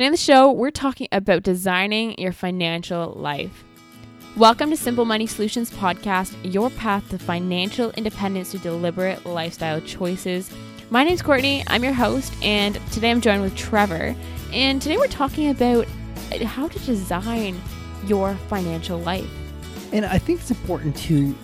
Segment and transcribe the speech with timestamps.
[0.00, 3.64] Today on the show, we're talking about designing your financial life.
[4.34, 10.50] Welcome to Simple Money Solutions Podcast, your path to financial independence through deliberate lifestyle choices.
[10.88, 14.16] My name's Courtney, I'm your host, and today I'm joined with Trevor.
[14.54, 15.86] And today we're talking about
[16.44, 17.60] how to design
[18.06, 19.30] your financial life.
[19.92, 21.36] And I think it's important to,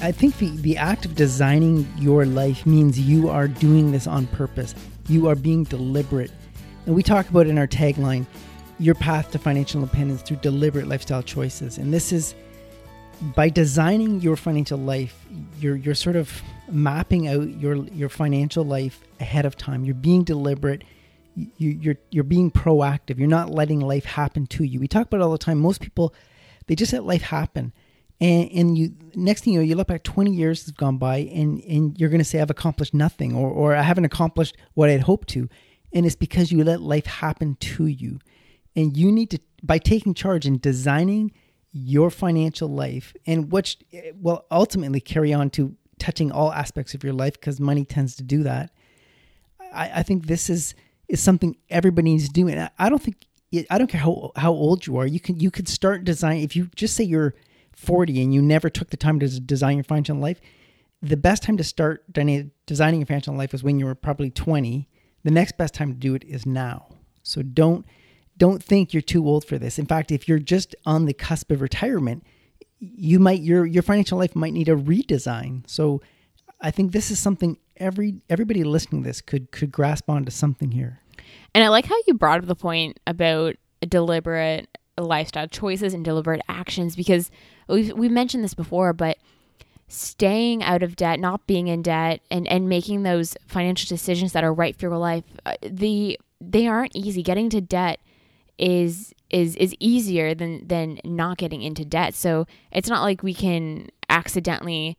[0.00, 4.28] I think the, the act of designing your life means you are doing this on
[4.28, 4.76] purpose.
[5.08, 6.30] You are being deliberate.
[6.86, 8.26] And we talk about in our tagline,
[8.78, 11.78] your path to financial independence through deliberate lifestyle choices.
[11.78, 12.34] And this is
[13.36, 15.24] by designing your financial life,
[15.60, 19.84] you're you're sort of mapping out your your financial life ahead of time.
[19.84, 20.82] You're being deliberate.
[21.34, 23.18] You, you're you're being proactive.
[23.18, 24.80] You're not letting life happen to you.
[24.80, 25.60] We talk about all the time.
[25.60, 26.12] Most people,
[26.66, 27.72] they just let life happen,
[28.20, 31.18] and and you next thing you know, you look back 20 years has gone by,
[31.18, 34.90] and and you're going to say I've accomplished nothing, or or I haven't accomplished what
[34.90, 35.48] I'd hoped to,
[35.92, 38.18] and it's because you let life happen to you.
[38.74, 41.32] And you need to by taking charge and designing
[41.72, 43.78] your financial life and which
[44.20, 48.22] will ultimately carry on to touching all aspects of your life because money tends to
[48.22, 48.70] do that.
[49.72, 50.74] I, I, think this is
[51.08, 52.48] is something everybody needs to do.
[52.48, 53.26] And I, don't think
[53.70, 56.56] I don't care how, how old you are you can you could start design if
[56.56, 57.34] you just say you're
[57.74, 60.40] 40 and you never took the time to design your financial life
[61.00, 64.88] the best time to start designing your financial life is when you were probably 20
[65.24, 66.88] the next best time to do it is now
[67.22, 67.86] so don't
[68.36, 69.78] don't think you're too old for this.
[69.78, 72.24] In fact, if you're just on the cusp of retirement,
[72.78, 75.68] you might your your financial life might need a redesign.
[75.68, 76.02] So
[76.60, 80.72] I think this is something every everybody listening to this could could grasp onto something
[80.72, 81.00] here.
[81.54, 83.56] And I like how you brought up the point about
[83.88, 87.30] deliberate lifestyle choices and deliberate actions because
[87.68, 89.18] we've we mentioned this before, but
[89.92, 94.44] staying out of debt, not being in debt, and and making those financial decisions that
[94.44, 97.22] are right for your life, uh, the they aren't easy.
[97.22, 98.00] Getting to debt
[98.58, 102.14] is is is easier than than not getting into debt.
[102.14, 104.96] So it's not like we can accidentally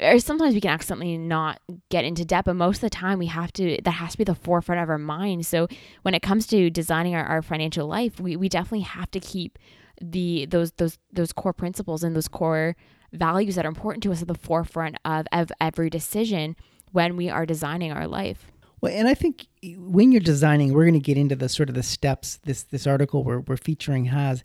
[0.00, 3.26] or sometimes we can accidentally not get into debt, but most of the time we
[3.26, 5.44] have to that has to be the forefront of our mind.
[5.46, 5.68] So
[6.02, 9.58] when it comes to designing our, our financial life, we, we definitely have to keep
[10.00, 12.74] the those those those core principles and those core
[13.12, 16.56] values that are important to us at the forefront of, of every decision
[16.92, 18.50] when we are designing our life.
[18.80, 21.74] Well, and I think when you're designing, we're going to get into the sort of
[21.74, 24.42] the steps this this article we're, we're featuring has.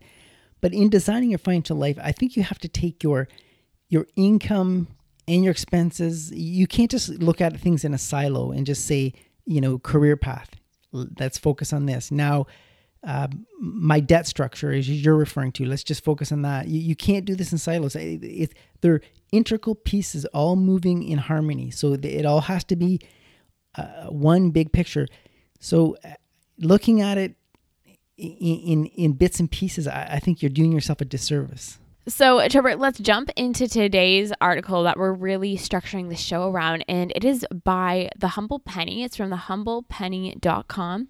[0.60, 3.28] But in designing your financial life, I think you have to take your
[3.88, 4.88] your income
[5.26, 6.32] and your expenses.
[6.32, 9.14] You can't just look at things in a silo and just say,
[9.46, 10.50] you know, career path.
[10.92, 12.10] Let's focus on this.
[12.10, 12.46] Now,
[13.04, 13.28] uh,
[13.60, 16.68] my debt structure, as you're referring to, let's just focus on that.
[16.68, 17.94] You, you can't do this in silos.
[17.94, 19.00] It, it, they're
[19.32, 21.70] integral pieces, all moving in harmony.
[21.70, 23.00] So it all has to be
[23.76, 25.06] uh, one big picture.
[25.60, 26.10] So, uh,
[26.58, 27.34] looking at it
[28.16, 31.78] in in, in bits and pieces, I, I think you're doing yourself a disservice.
[32.08, 36.84] So, Trevor, let's jump into today's article that we're really structuring the show around.
[36.86, 39.02] And it is by The Humble Penny.
[39.02, 41.08] It's from thehumblepenny.com.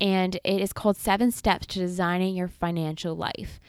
[0.00, 3.60] And it is called Seven Steps to Designing Your Financial Life.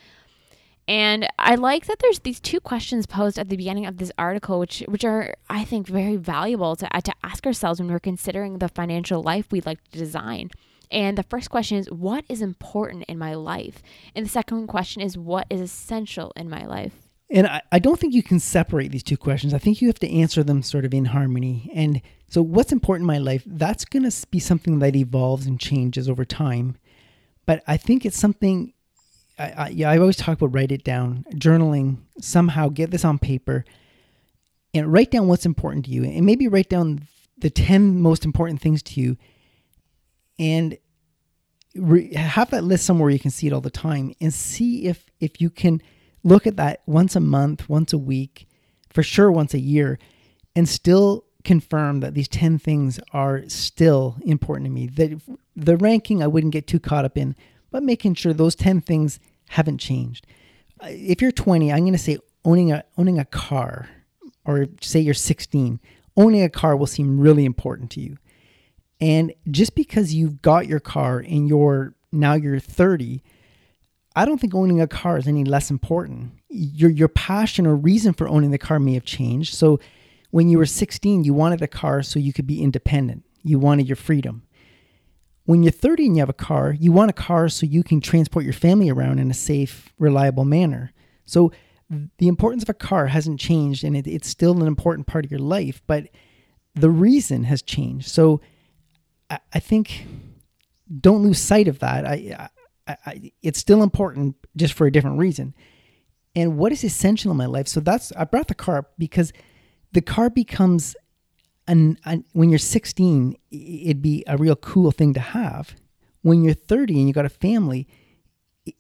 [0.88, 4.60] And I like that there's these two questions posed at the beginning of this article,
[4.60, 8.60] which which are I think very valuable to uh, to ask ourselves when we're considering
[8.60, 10.50] the financial life we'd like to design.
[10.90, 13.84] And the first question is, what is important in my life?
[14.16, 17.07] And the second question is, what is essential in my life?
[17.30, 19.54] And I, I don't think you can separate these two questions.
[19.54, 21.70] I think you have to answer them sort of in harmony.
[21.74, 23.44] And so, what's important in my life?
[23.46, 26.78] That's going to be something that evolves and changes over time.
[27.46, 28.74] But I think it's something
[29.40, 33.20] I, I, yeah, I always talk about write it down, journaling, somehow get this on
[33.20, 33.66] paper
[34.74, 37.08] and write down what's important to you and maybe write down
[37.38, 39.18] the 10 most important things to you
[40.40, 40.78] and
[41.76, 45.06] re- have that list somewhere you can see it all the time and see if
[45.20, 45.82] if you can
[46.28, 48.48] look at that once a month, once a week,
[48.90, 49.98] for sure once a year
[50.56, 54.88] and still confirm that these 10 things are still important to me.
[54.88, 55.22] The
[55.56, 57.36] the ranking I wouldn't get too caught up in
[57.72, 59.20] but making sure those 10 things
[59.50, 60.28] haven't changed.
[60.82, 63.90] Uh, if you're 20, I'm going to say owning a owning a car
[64.46, 65.80] or say you're 16,
[66.16, 68.18] owning a car will seem really important to you.
[69.00, 73.22] And just because you've got your car and you're now you're 30,
[74.18, 76.32] I don't think owning a car is any less important.
[76.50, 79.54] Your your passion or reason for owning the car may have changed.
[79.54, 79.80] So
[80.32, 83.24] when you were 16, you wanted a car so you could be independent.
[83.44, 84.42] You wanted your freedom.
[85.46, 88.02] When you're 30 and you have a car, you want a car so you can
[88.02, 90.94] transport your family around in a safe, reliable manner.
[91.26, 91.52] So
[92.18, 95.32] the importance of a car hasn't changed and it, it's still an important part of
[95.32, 96.08] your life, but
[96.74, 98.10] the reason has changed.
[98.10, 98.42] So
[99.30, 100.08] I, I think
[101.00, 102.06] don't lose sight of that.
[102.06, 102.50] I,
[102.88, 105.54] I, it's still important, just for a different reason.
[106.36, 107.68] And what is essential in my life?
[107.68, 109.34] So that's I brought the car because
[109.92, 110.96] the car becomes
[111.68, 115.76] an, an when you're 16, it'd be a real cool thing to have.
[116.22, 117.88] When you're 30 and you got a family,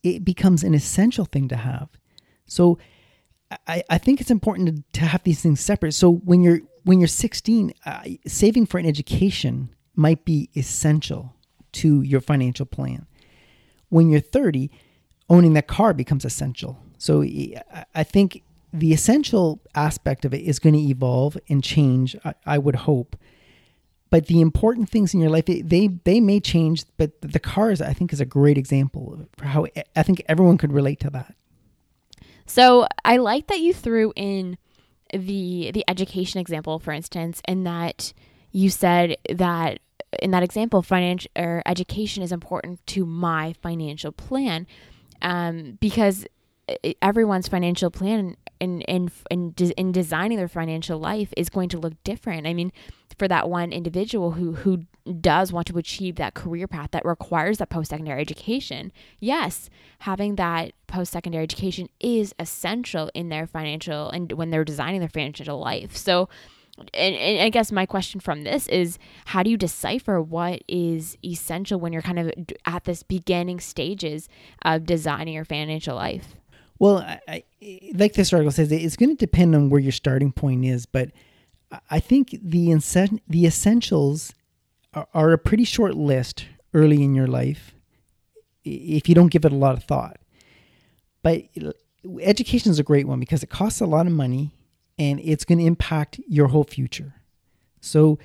[0.04, 1.89] it becomes an essential thing to have.
[2.45, 2.77] So
[3.68, 5.94] I, I think it's important to, to have these things separate.
[5.94, 11.36] So when you're when you're 16, uh, saving for an education might be essential
[11.74, 13.06] to your financial plan.
[13.89, 14.69] When you're 30,
[15.29, 16.77] owning that car becomes essential.
[16.97, 18.43] So I think
[18.73, 22.15] the essential aspect of it is going to evolve and change.
[22.45, 23.15] I, would hope,
[24.09, 26.83] but the important things in your life they they may change.
[26.97, 30.73] But the cars, I think, is a great example of how I think everyone could
[30.73, 31.35] relate to that.
[32.45, 34.57] So I like that you threw in
[35.13, 38.13] the the education example, for instance, and that
[38.51, 39.79] you said that
[40.21, 44.68] in that example, financial or education is important to my financial plan,
[45.21, 46.25] um, because
[47.01, 51.94] everyone's financial plan in in in, in designing their financial life is going to look
[52.04, 52.48] different.
[52.48, 52.71] I mean,
[53.18, 54.86] for that one individual who who
[55.21, 59.69] does want to achieve that career path that requires that post-secondary education, yes,
[60.00, 65.59] having that post-secondary education is essential in their financial and when they're designing their financial
[65.59, 65.95] life.
[65.95, 66.27] So
[66.94, 71.18] and, and, I guess my question from this is how do you decipher what is
[71.24, 72.31] essential when you're kind of
[72.65, 74.29] at this beginning stages
[74.63, 76.35] of designing your financial life?
[76.79, 77.44] Well, I,
[77.94, 81.12] like this article says, it's going to depend on where your starting point is, but
[81.89, 82.74] I think the
[83.27, 84.33] the essentials
[84.94, 87.73] are, are a pretty short list early in your life
[88.63, 90.18] if you don't give it a lot of thought.
[91.23, 91.44] But
[92.21, 94.51] education is a great one because it costs a lot of money
[94.97, 97.15] and it's going to impact your whole future.
[97.81, 98.19] So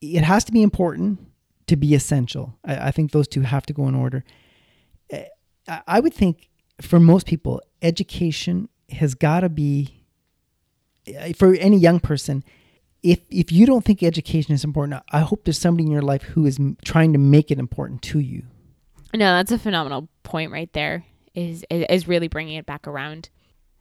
[0.00, 1.20] it has to be important
[1.66, 2.56] to be essential.
[2.64, 4.24] I, I think those two have to go in order.
[5.86, 6.48] I would think
[6.80, 10.04] for most people, education has got to be
[11.08, 12.42] uh, for any young person.
[13.02, 16.22] If if you don't think education is important, I hope there's somebody in your life
[16.22, 18.42] who is trying to make it important to you.
[19.14, 21.04] No, that's a phenomenal point right there.
[21.34, 23.30] Is is really bringing it back around.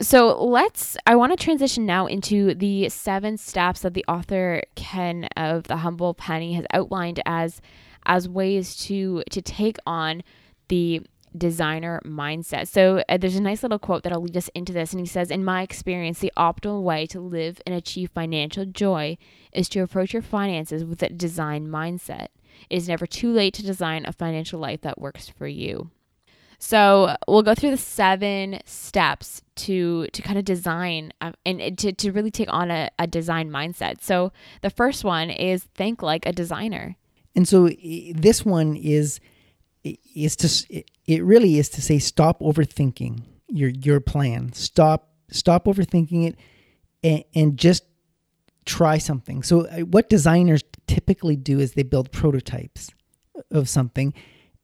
[0.01, 0.95] So let's.
[1.05, 5.77] I want to transition now into the seven steps that the author Ken of the
[5.77, 7.61] Humble Penny has outlined as
[8.05, 10.23] as ways to to take on
[10.69, 11.01] the
[11.37, 12.67] designer mindset.
[12.67, 14.93] So uh, there's a nice little quote that'll lead us into this.
[14.93, 19.17] And he says, In my experience, the optimal way to live and achieve financial joy
[19.51, 22.27] is to approach your finances with a design mindset.
[22.69, 25.91] It is never too late to design a financial life that works for you.
[26.59, 31.93] So we'll go through the seven steps to to kind of design uh, and to,
[31.93, 34.01] to really take on a, a design mindset.
[34.01, 36.97] So the first one is think like a designer.
[37.35, 37.69] And so
[38.13, 39.21] this one is
[39.83, 44.51] is to it really is to say stop overthinking your your plan.
[44.51, 46.35] Stop stop overthinking it
[47.03, 47.83] and, and just
[48.65, 49.43] try something.
[49.43, 52.89] So uh, what designers typically do is they build prototypes
[53.49, 54.13] of something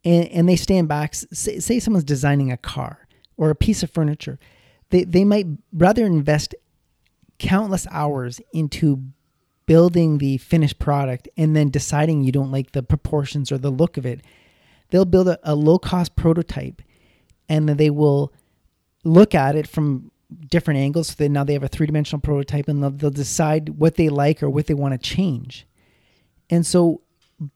[0.06, 3.92] and, and they stand back say, say someone's designing a car or a piece of
[3.92, 4.40] furniture.
[4.92, 6.56] They they might rather invest
[7.40, 9.04] countless hours into
[9.66, 13.98] building the finished product and then deciding you don't like the proportions or the look
[13.98, 14.22] of it
[14.90, 16.82] they'll build a, a low cost prototype
[17.50, 18.34] and then they will
[19.04, 20.12] look at it from
[20.50, 21.16] different angles.
[21.18, 24.42] So now they have a three dimensional prototype and they'll, they'll, decide what they like
[24.42, 25.68] or what they want to change.
[26.50, 27.02] And so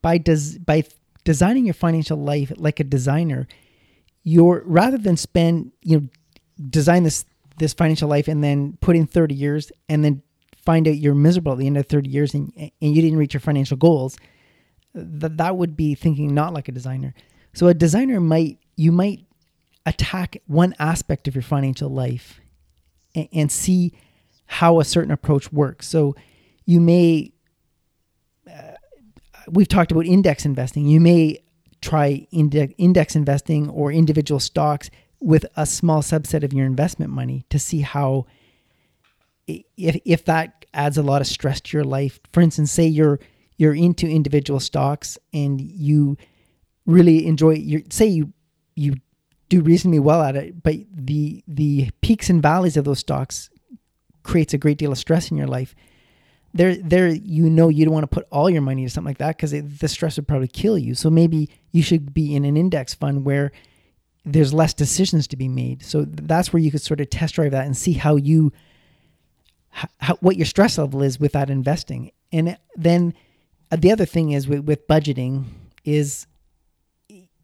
[0.01, 0.83] by des- by
[1.23, 3.47] designing your financial life like a designer,
[4.23, 6.07] you're rather than spend you know
[6.69, 7.25] design this
[7.57, 10.21] this financial life and then put in 30 years and then
[10.55, 13.33] find out you're miserable at the end of 30 years and, and you didn't reach
[13.33, 14.17] your financial goals
[14.93, 17.13] that that would be thinking not like a designer.
[17.53, 19.25] So a designer might you might
[19.85, 22.39] attack one aspect of your financial life
[23.15, 23.93] and, and see
[24.45, 25.87] how a certain approach works.
[25.87, 26.15] So
[26.65, 27.31] you may
[29.51, 30.85] we've talked about index investing.
[30.87, 31.39] You may
[31.81, 34.89] try index, investing or individual stocks
[35.21, 38.25] with a small subset of your investment money to see how
[39.47, 42.19] if if that adds a lot of stress to your life.
[42.31, 43.19] For instance, say you're
[43.57, 46.17] you're into individual stocks and you
[46.85, 48.33] really enjoy your say you
[48.75, 48.95] you
[49.49, 53.49] do reasonably well at it, but the the peaks and valleys of those stocks
[54.23, 55.75] creates a great deal of stress in your life.
[56.53, 59.19] There, there, you know, you don't want to put all your money into something like
[59.19, 60.95] that because the stress would probably kill you.
[60.95, 63.51] So maybe you should be in an index fund where
[64.25, 65.83] there's less decisions to be made.
[65.83, 68.51] So that's where you could sort of test drive that and see how you,
[69.69, 73.13] how, what your stress level is with that investing, and then
[73.71, 75.45] uh, the other thing is with, with budgeting,
[75.85, 76.25] is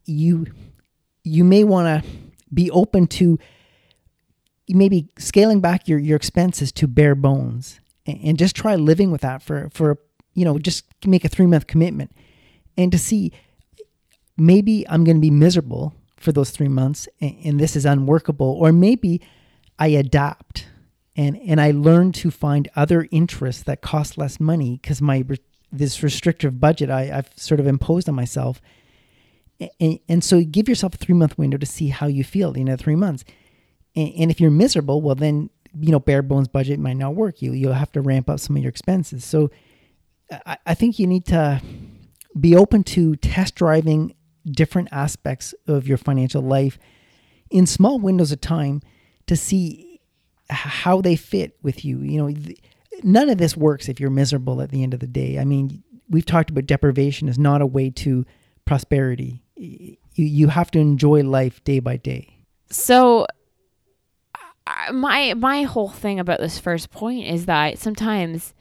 [0.05, 0.47] you
[1.24, 2.09] you may want to
[2.53, 3.39] be open to
[4.69, 9.41] maybe scaling back your, your expenses to bare bones and, just try living with that
[9.41, 9.97] for for
[10.33, 12.15] you know just make a three month commitment
[12.77, 13.31] and to see
[14.38, 18.57] maybe I'm going to be miserable for those three months and, and this is unworkable
[18.59, 19.21] or maybe
[19.79, 20.67] I adapt
[21.15, 25.24] and and I learn to find other interests that cost less money because my
[25.77, 28.62] this restrictive budget I, I've sort of imposed on myself.
[29.79, 32.65] And, and so give yourself a three month window to see how you feel you
[32.65, 33.24] know, three months.
[33.95, 37.41] And, and if you're miserable, well then you know bare bones budget might not work.
[37.41, 39.24] You you'll have to ramp up some of your expenses.
[39.25, 39.51] So
[40.46, 41.62] I, I think you need to
[42.39, 44.15] be open to test driving
[44.46, 46.77] different aspects of your financial life
[47.50, 48.82] in small windows of time
[49.27, 50.01] to see
[50.50, 52.00] how they fit with you.
[52.01, 52.36] You know,
[53.03, 55.39] none of this works if you're miserable at the end of the day.
[55.39, 58.25] I mean, we've talked about deprivation is not a way to
[58.65, 59.44] prosperity.
[59.55, 62.38] You, you have to enjoy life day by day.
[62.70, 63.25] So
[64.91, 68.53] my my whole thing about this first point is that sometimes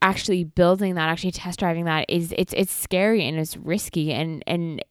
[0.00, 4.42] actually building that, actually test driving that is it's it's scary and it's risky and
[4.46, 4.84] and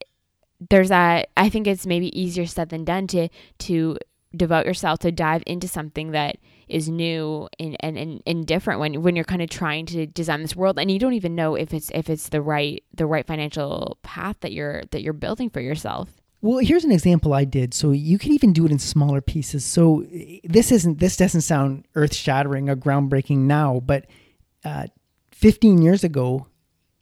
[0.70, 3.28] there's that I think it's maybe easier said than done to
[3.60, 3.98] to
[4.36, 6.38] devote yourself to dive into something that
[6.70, 10.42] is new and, and, and, and different when when you're kind of trying to design
[10.42, 13.28] this world and you don't even know if it's if it's the right the right
[13.28, 16.21] financial path that you're that you're building for yourself.
[16.42, 17.74] Well, here's an example I did.
[17.74, 19.64] So you can even do it in smaller pieces.
[19.64, 20.06] So
[20.44, 24.08] this isn't this doesn't sound earth shattering or groundbreaking now, but
[24.66, 24.88] uh,
[25.32, 26.48] 15 years ago,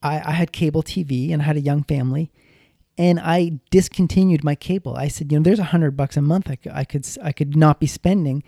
[0.02, 2.32] I, I had cable TV and I had a young family,
[2.98, 4.96] and I discontinued my cable.
[4.96, 7.32] I said, you know, there's a hundred bucks a month I could, I could I
[7.32, 8.44] could not be spending,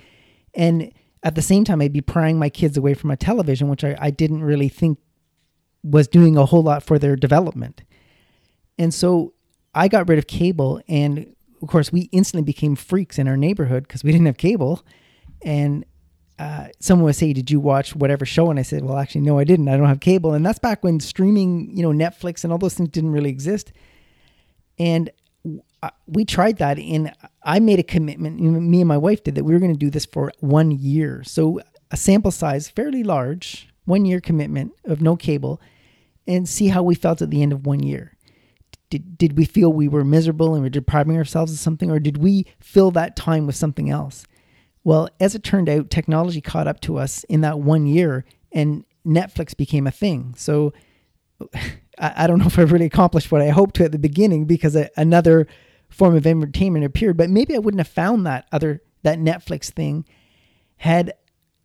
[0.54, 0.92] and
[1.24, 3.98] at the same time I'd be prying my kids away from a television, which I,
[4.00, 4.98] I didn't really think
[5.84, 7.84] was doing a whole lot for their development.
[8.78, 9.34] And so
[9.74, 13.84] I got rid of cable, and of course we instantly became freaks in our neighborhood
[13.84, 14.86] because we didn't have cable,
[15.42, 15.86] and
[16.40, 19.40] uh, someone would say, "Did you watch whatever show?" And I said, "Well, actually, no,
[19.40, 19.68] I didn't.
[19.70, 22.74] I don't have cable." And that's back when streaming, you know, Netflix and all those
[22.74, 23.72] things didn't really exist.
[24.80, 25.10] And
[26.08, 27.14] we tried that, and
[27.44, 28.40] I made a commitment.
[28.40, 29.44] Me and my wife did that.
[29.44, 31.60] We were going to do this for one year, so
[31.92, 35.62] a sample size fairly large, one year commitment of no cable,
[36.28, 38.18] and see how we felt at the end of one year.
[38.92, 42.18] Did, did we feel we were miserable and we're depriving ourselves of something, or did
[42.18, 44.26] we fill that time with something else?
[44.84, 48.84] Well, as it turned out, technology caught up to us in that one year, and
[49.08, 50.36] Netflix became a thing.
[50.38, 50.74] So
[51.56, 54.46] I, I don't know if I really accomplished what I hoped to at the beginning
[54.46, 55.48] because a, another
[55.90, 57.16] form of entertainment appeared.
[57.16, 60.06] But maybe I wouldn't have found that other that Netflix thing
[60.78, 61.14] had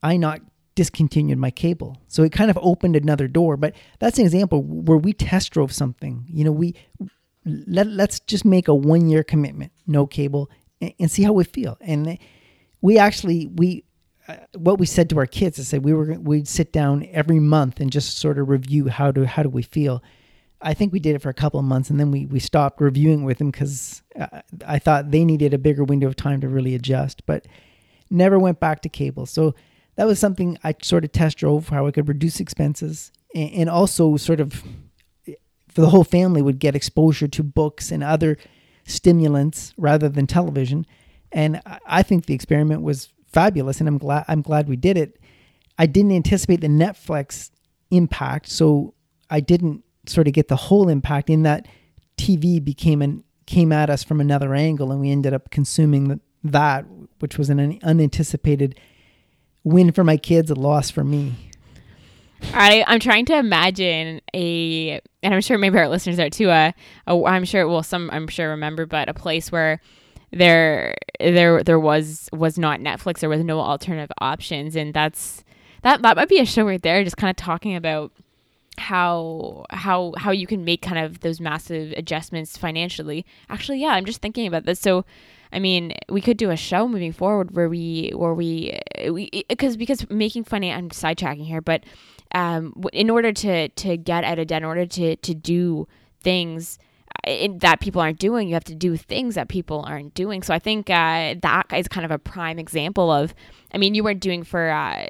[0.03, 0.41] I not
[0.77, 1.97] discontinued my cable.
[2.07, 3.57] So it kind of opened another door.
[3.57, 6.25] But that's an example where we test drove something.
[6.29, 6.77] You know, we
[7.45, 10.49] let let's just make a one year commitment, no cable,
[10.81, 11.77] and, and see how we feel.
[11.81, 12.19] And
[12.81, 13.85] we actually we
[14.29, 17.41] uh, what we said to our kids is that we were we'd sit down every
[17.41, 20.03] month and just sort of review how do how do we feel.
[20.61, 22.81] I think we did it for a couple of months and then we we stopped
[22.81, 26.49] reviewing with them because uh, I thought they needed a bigger window of time to
[26.49, 27.47] really adjust, but
[28.11, 29.25] never went back to cable.
[29.25, 29.55] So
[29.97, 33.71] that was something I sort of test drove how I could reduce expenses and, and
[33.71, 34.63] also sort of
[35.69, 38.39] for the whole family would get exposure to books and other
[38.85, 40.87] stimulants rather than television.
[41.33, 45.21] And I think the experiment was fabulous, and I'm glad I'm glad we did it.
[45.79, 47.51] I didn't anticipate the Netflix
[47.91, 48.95] impact, so
[49.29, 51.67] I didn't sort of get the whole impact in that
[52.17, 56.87] TV became an came at us from another angle, and we ended up consuming that,
[57.19, 58.81] which was an unanticipated
[59.67, 61.35] win for my kids, a loss for me.
[62.55, 66.51] I, I'm trying to imagine a, and I'm sure maybe our listeners are too.
[66.51, 66.71] Uh,
[67.07, 69.81] a, I'm sure, well, some I'm sure remember, but a place where
[70.31, 73.19] there there there was was not Netflix.
[73.19, 75.45] There was no alternative options, and that's
[75.83, 77.03] that that might be a show right there.
[77.03, 78.13] Just kind of talking about
[78.79, 83.25] how how how you can make kind of those massive adjustments financially.
[83.49, 84.79] Actually, yeah, I'm just thinking about this.
[84.79, 85.05] So,
[85.53, 88.79] I mean, we could do a show moving forward where we where we
[89.11, 90.73] we because because making funny.
[90.73, 91.85] I'm sidetracking here, but
[92.35, 95.87] um, in order to to get out of debt, in order to to do
[96.21, 96.79] things
[97.25, 98.49] that people aren't doing.
[98.49, 100.43] You have to do things that people aren't doing.
[100.43, 103.35] So I think uh, that is kind of a prime example of.
[103.73, 104.69] I mean, you weren't doing for.
[104.71, 105.07] Uh,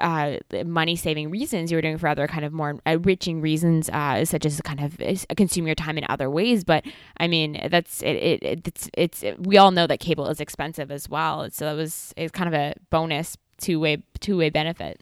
[0.00, 4.24] uh, money saving reasons, you were doing for other kind of more enriching reasons, uh,
[4.24, 4.98] such as kind of
[5.36, 6.64] consume your time in other ways.
[6.64, 6.84] But
[7.18, 10.90] I mean, that's it, it, it's it's it, we all know that cable is expensive
[10.90, 11.48] as well.
[11.50, 15.00] So it was it's kind of a bonus two way two way benefit.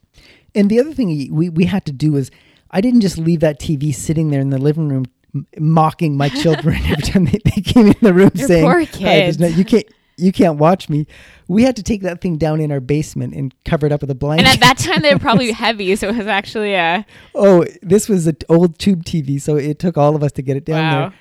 [0.54, 2.30] And the other thing we we had to do was
[2.70, 5.06] I didn't just leave that TV sitting there in the living room
[5.58, 8.84] mocking my children every time they, they came in the room Your saying, poor "Hi,
[8.86, 9.40] there's kids.
[9.40, 9.86] no- you can't
[10.18, 11.06] you can't watch me."
[11.46, 14.10] We had to take that thing down in our basement and cover it up with
[14.10, 14.46] a blanket.
[14.46, 18.08] And at that time, they were probably heavy, so it was actually a oh, this
[18.08, 20.92] was an old tube TV, so it took all of us to get it down
[20.92, 21.00] wow.
[21.00, 21.18] there.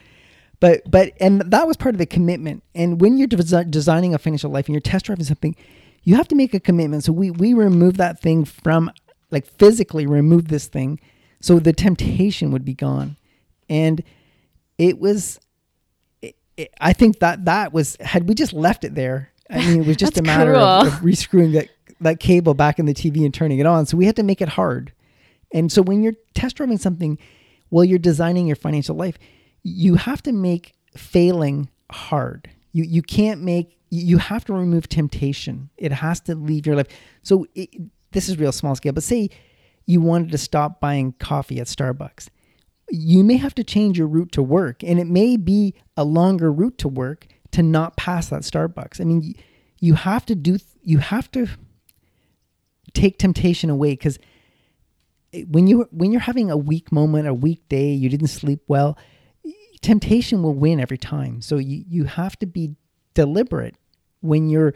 [0.60, 2.63] But but and that was part of the commitment.
[2.74, 5.56] And when you're desi- designing a financial life and you're test driving something,
[6.04, 7.04] you have to make a commitment.
[7.04, 8.92] So we we remove that thing from
[9.32, 11.00] like physically remove this thing,
[11.42, 13.18] so the temptation would be gone.
[13.70, 14.04] And
[14.77, 15.39] it was,
[16.58, 19.32] it, I think that that was had we just left it there.
[19.50, 21.70] I mean, it was just a matter of, of rescrewing that
[22.02, 23.86] that cable back in the TV and turning it on.
[23.86, 24.92] So we had to make it hard.
[25.54, 27.18] And so when you're test driving something,
[27.70, 29.18] while you're designing your financial life,
[29.64, 32.50] you have to make failing hard.
[32.74, 35.70] You you can't make you have to remove temptation.
[35.78, 36.88] It has to leave your life.
[37.24, 37.70] So it,
[38.12, 39.30] this is real small scale, but say
[39.86, 42.28] you wanted to stop buying coffee at Starbucks.
[42.89, 46.51] You may have to change your route to work, and it may be a longer
[46.51, 49.01] route to work to not pass that Starbucks.
[49.01, 49.36] I mean,
[49.79, 51.48] you, have to do you have to
[52.94, 54.20] take temptation away because
[55.48, 58.98] when you when you're having a weak moment, a weak day, you didn't sleep well,
[59.82, 61.41] temptation will win every time.
[61.41, 62.75] So you you have to be
[63.13, 63.75] deliberate
[64.22, 64.74] when you're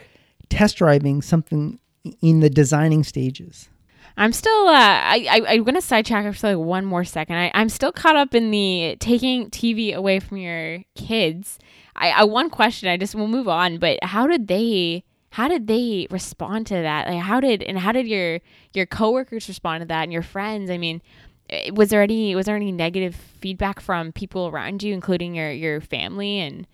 [0.50, 1.80] test driving something
[2.22, 3.70] in the designing stages.
[4.18, 4.68] I'm still.
[4.68, 7.38] Uh, I, I I'm gonna sidetrack for like one more second.
[7.38, 11.60] I, I'm still caught up in the taking TV away from your kids.
[11.96, 12.90] I, I one question.
[12.90, 13.78] I just will move on.
[13.78, 15.04] But how did they?
[15.32, 17.08] How did they respond to that?
[17.08, 18.40] Like how did and how did your
[18.74, 20.70] your coworkers respond to that and your friends?
[20.70, 21.02] I mean,
[21.50, 25.52] eh, was there any was there any negative feedback from people around you, including your
[25.52, 26.68] your family and?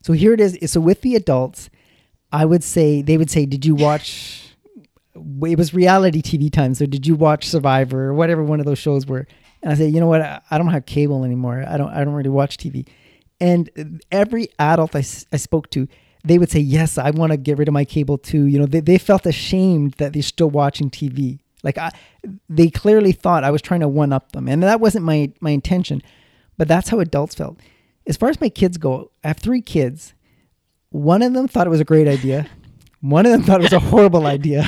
[0.00, 0.58] So here it is.
[0.70, 1.70] So with the adults,
[2.30, 4.53] I would say they would say, "Did you watch?"
[5.14, 6.74] It was reality TV time.
[6.74, 9.26] So did you watch Survivor or whatever one of those shows were?
[9.62, 10.20] And I said, you know what?
[10.22, 11.64] I, don't have cable anymore.
[11.66, 11.90] I don't.
[11.90, 12.86] I don't really watch TV.
[13.40, 14.98] And every adult I,
[15.32, 15.88] I spoke to,
[16.24, 18.46] they would say, yes, I want to get rid of my cable too.
[18.46, 21.38] You know, they, they felt ashamed that they're still watching TV.
[21.62, 21.90] Like I,
[22.48, 25.50] they clearly thought I was trying to one up them, and that wasn't my my
[25.50, 26.02] intention.
[26.58, 27.58] But that's how adults felt.
[28.06, 30.12] As far as my kids go, I have three kids.
[30.90, 32.46] One of them thought it was a great idea.
[33.04, 34.66] One of them thought it was a horrible idea,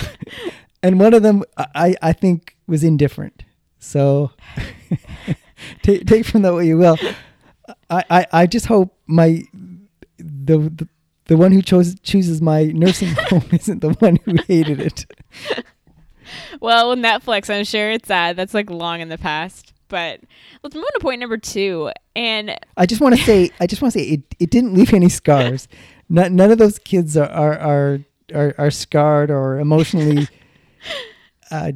[0.82, 3.44] and one of them I I think was indifferent.
[3.78, 4.30] So
[5.82, 6.98] take take from that what you will.
[7.88, 9.42] I, I, I just hope my
[10.18, 10.88] the, the
[11.28, 15.06] the one who chose chooses my nursing home isn't the one who hated it.
[16.60, 19.72] Well, with Netflix, I'm sure it's uh, that's like long in the past.
[19.88, 20.20] But
[20.62, 21.90] let's move on to point number two.
[22.14, 24.92] And I just want to say I just want to say it, it didn't leave
[24.92, 25.68] any scars.
[26.10, 28.00] None, none of those kids are are are
[28.34, 30.28] are, are scarred or emotionally
[31.50, 31.72] uh,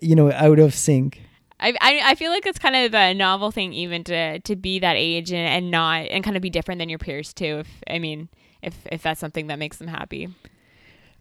[0.00, 1.22] you know out of sync.
[1.58, 4.78] I, I I feel like it's kind of a novel thing even to to be
[4.78, 7.58] that age and, and not and kind of be different than your peers too.
[7.58, 8.28] If I mean
[8.62, 10.28] if if that's something that makes them happy.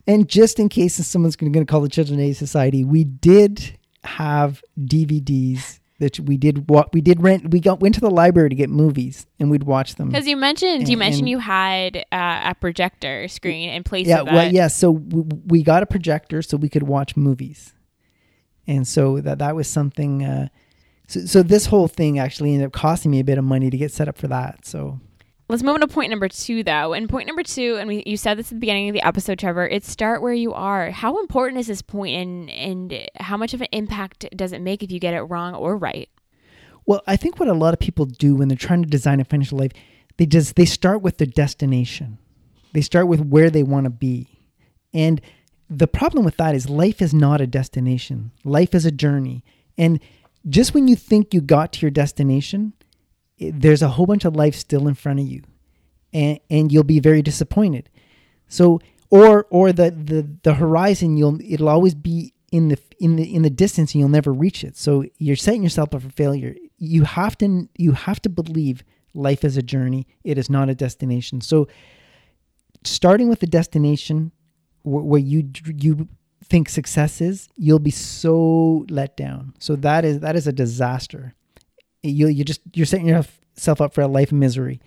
[0.08, 4.64] And just in case someone's going to call the Children's Aid Society, we did have
[4.80, 7.52] DVDs that we did what we did rent.
[7.52, 10.10] We got went to the library to get movies, and we'd watch them.
[10.10, 14.20] Because you mentioned you mentioned and- you had uh, a projector screen in place Yeah,
[14.22, 14.34] of that.
[14.34, 14.68] well, yeah.
[14.68, 17.74] So we, we got a projector so we could watch movies,
[18.68, 20.24] and so that that was something.
[20.24, 20.48] Uh,
[21.08, 23.78] so, so this whole thing actually ended up costing me a bit of money to
[23.78, 24.66] get set up for that.
[24.66, 25.00] So
[25.50, 26.94] Let's move on to point number two, though.
[26.94, 29.40] And point number two, and we, you said this at the beginning of the episode,
[29.40, 29.68] Trevor.
[29.68, 30.92] It's start where you are.
[30.92, 34.84] How important is this point, and and how much of an impact does it make
[34.84, 36.08] if you get it wrong or right?
[36.86, 39.26] Well, I think what a lot of people do when they're trying to design a
[39.26, 39.72] financial life,
[40.18, 42.20] they just they start with their destination.
[42.74, 44.44] They start with where they want to be.
[44.94, 45.20] And
[45.68, 48.32] the problem with that is life is not a destination.
[48.44, 49.44] Life is a journey.
[49.80, 50.00] And
[50.48, 52.74] just when you think you got to your destination,
[53.40, 55.44] there's a whole bunch of life still in front of you.
[56.12, 57.90] And and you'll be very disappointed.
[58.48, 63.36] So or or the the the horizon you'll it'll always be in the in the
[63.36, 64.76] in the distance and you'll never reach it.
[64.78, 66.56] So you're setting yourself up for failure.
[66.78, 70.08] You have to you have to believe life is a journey.
[70.24, 71.42] It is not a destination.
[71.42, 71.68] So
[72.84, 74.32] starting with the destination
[74.84, 76.08] wh- where you you
[76.44, 79.54] think success is, you'll be so let down.
[79.60, 81.36] So that is that is a disaster.
[82.04, 84.80] You you just you're setting yourself up for a life of misery.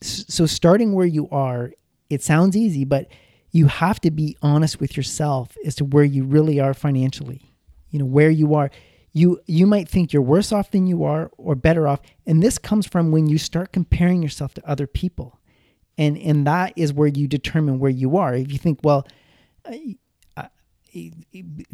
[0.00, 1.72] So starting where you are,
[2.10, 3.08] it sounds easy, but
[3.50, 7.52] you have to be honest with yourself as to where you really are financially.
[7.90, 8.70] You know, where you are.
[9.12, 12.58] You you might think you're worse off than you are or better off, and this
[12.58, 15.38] comes from when you start comparing yourself to other people.
[15.96, 18.34] And and that is where you determine where you are.
[18.34, 19.06] If you think, well,
[19.64, 19.96] I-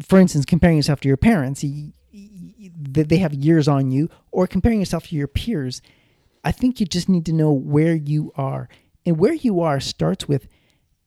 [0.01, 1.63] for instance, comparing yourself to your parents,
[2.61, 5.81] y- they have years on you, or comparing yourself to your peers,
[6.43, 8.69] I think you just need to know where you are.
[9.05, 10.47] And where you are starts with,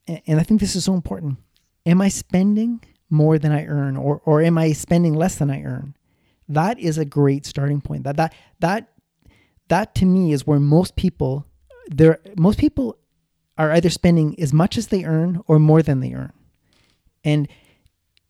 [0.06, 1.38] and I think this is so important.
[1.86, 5.62] Am I spending more than I earn or, or am I spending less than I
[5.62, 5.96] earn?
[6.48, 8.04] That is a great starting point.
[8.04, 8.88] That, that, that,
[9.68, 11.46] that to me is where most people,
[11.86, 12.98] there, most people
[13.56, 16.32] are either spending as much as they earn or more than they earn.
[17.22, 17.48] And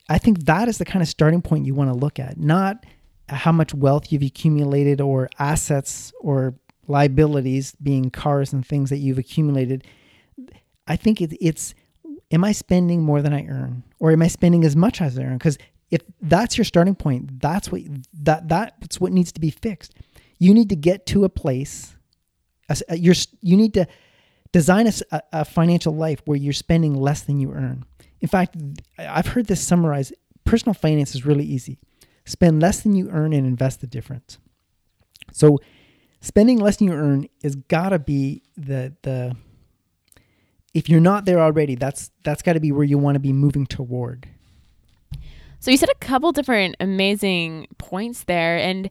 [0.08, 2.84] I think that is the kind of starting point you want to look at, not
[3.28, 6.54] how much wealth you've accumulated or assets or
[6.86, 9.86] liabilities being cars and things that you've accumulated.
[10.86, 11.74] I think it, it's
[12.30, 15.22] am I spending more than I earn or am I spending as much as I
[15.22, 15.38] earn?
[15.38, 15.58] Because
[15.90, 17.82] if that's your starting point, that's what
[18.22, 19.94] that that's what needs to be fixed.
[20.38, 21.96] You need to get to a place.
[22.68, 23.86] Uh, you're you need to
[24.52, 27.84] design a, a financial life where you're spending less than you earn.
[28.20, 28.56] In fact,
[28.98, 30.14] I've heard this summarized.
[30.44, 31.78] Personal finance is really easy.
[32.24, 34.38] Spend less than you earn and invest the difference.
[35.32, 35.58] So
[36.20, 39.36] spending less than you earn is gotta be the the
[40.72, 43.66] if you're not there already, that's that's gotta be where you want to be moving
[43.66, 44.28] toward.
[45.60, 48.90] So you said a couple different amazing points there and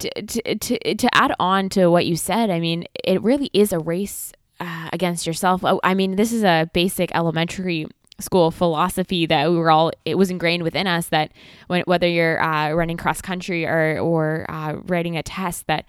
[0.00, 3.72] to, to, to, to add on to what you said, I mean, it really is
[3.72, 5.64] a race uh, against yourself.
[5.64, 7.86] Oh, I mean, this is a basic elementary
[8.20, 11.32] school philosophy that we were all it was ingrained within us that
[11.66, 15.86] when, whether you're uh, running cross country or or uh, writing a test that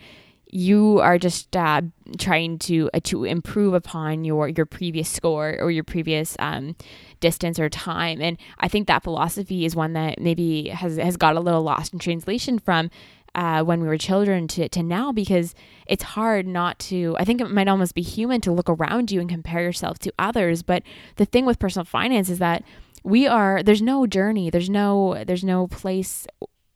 [0.55, 1.81] you are just uh,
[2.19, 6.75] trying to uh, to improve upon your your previous score or your previous um,
[7.19, 8.21] distance or time.
[8.21, 11.93] And i think that philosophy is one that maybe has has got a little lost
[11.93, 12.89] in translation from
[13.35, 15.55] uh, when we were children to, to now because
[15.87, 19.19] it's hard not to i think it might almost be human to look around you
[19.19, 20.83] and compare yourself to others but
[21.15, 22.63] the thing with personal finance is that
[23.03, 26.27] we are there's no journey there's no there's no place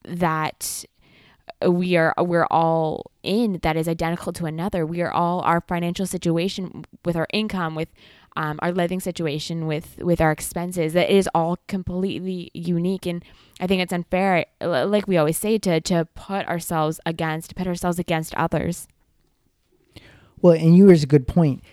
[0.03, 0.85] that
[1.65, 4.85] we are we're all in that is identical to another.
[4.85, 7.89] We are all our financial situation with our income with
[8.37, 13.05] um, our living situation with with our expenses that is all completely unique.
[13.05, 13.25] And
[13.59, 17.99] i think it's unfair like we always say to to put ourselves against put ourselves
[17.99, 18.87] against others.
[20.41, 21.63] Well and you raise a good point.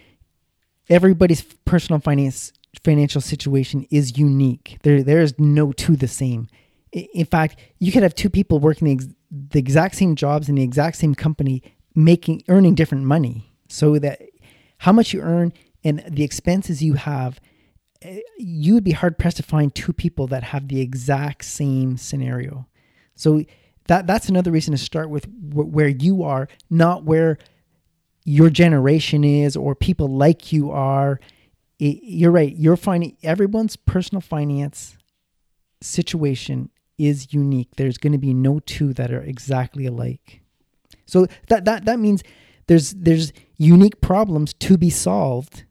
[0.88, 4.78] Everybody's personal finance financial situation is unique.
[4.82, 6.48] There there is no two the same.
[6.92, 10.54] In fact you could have two people working the, ex- the exact same jobs in
[10.54, 11.62] the exact same company
[11.94, 14.22] making earning different money so that
[14.78, 15.52] how much you earn
[15.84, 17.40] and the expenses you have,
[18.38, 22.66] you would be hard pressed to find two people that have the exact same scenario.
[23.14, 23.44] So
[23.86, 27.38] that that's another reason to start with where you are, not where
[28.24, 31.20] your generation is or people like you are.
[31.78, 32.54] It, you're right.
[32.56, 34.96] You're finding everyone's personal finance
[35.80, 37.70] situation is unique.
[37.76, 40.40] There's going to be no two that are exactly alike.
[41.06, 42.22] So that that that means
[42.66, 45.64] there's there's unique problems to be solved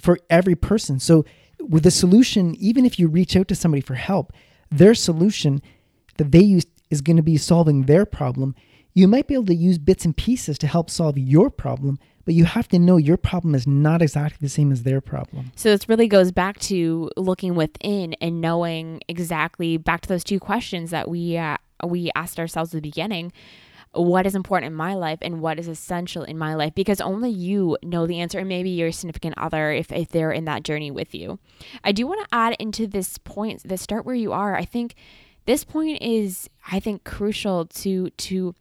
[0.00, 1.00] for every person.
[1.00, 1.24] So
[1.60, 4.32] with the solution, even if you reach out to somebody for help,
[4.70, 5.62] their solution
[6.16, 8.54] that they use is going to be solving their problem.
[8.94, 12.34] You might be able to use bits and pieces to help solve your problem, but
[12.34, 15.52] you have to know your problem is not exactly the same as their problem.
[15.56, 20.38] So this really goes back to looking within and knowing exactly back to those two
[20.38, 23.32] questions that we uh, we asked ourselves at the beginning
[23.94, 27.30] what is important in my life and what is essential in my life because only
[27.30, 30.90] you know the answer and maybe your significant other if, if they're in that journey
[30.90, 31.38] with you.
[31.84, 34.56] I do want to add into this point the start where you are.
[34.56, 34.94] I think
[35.46, 38.54] this point is i think crucial to to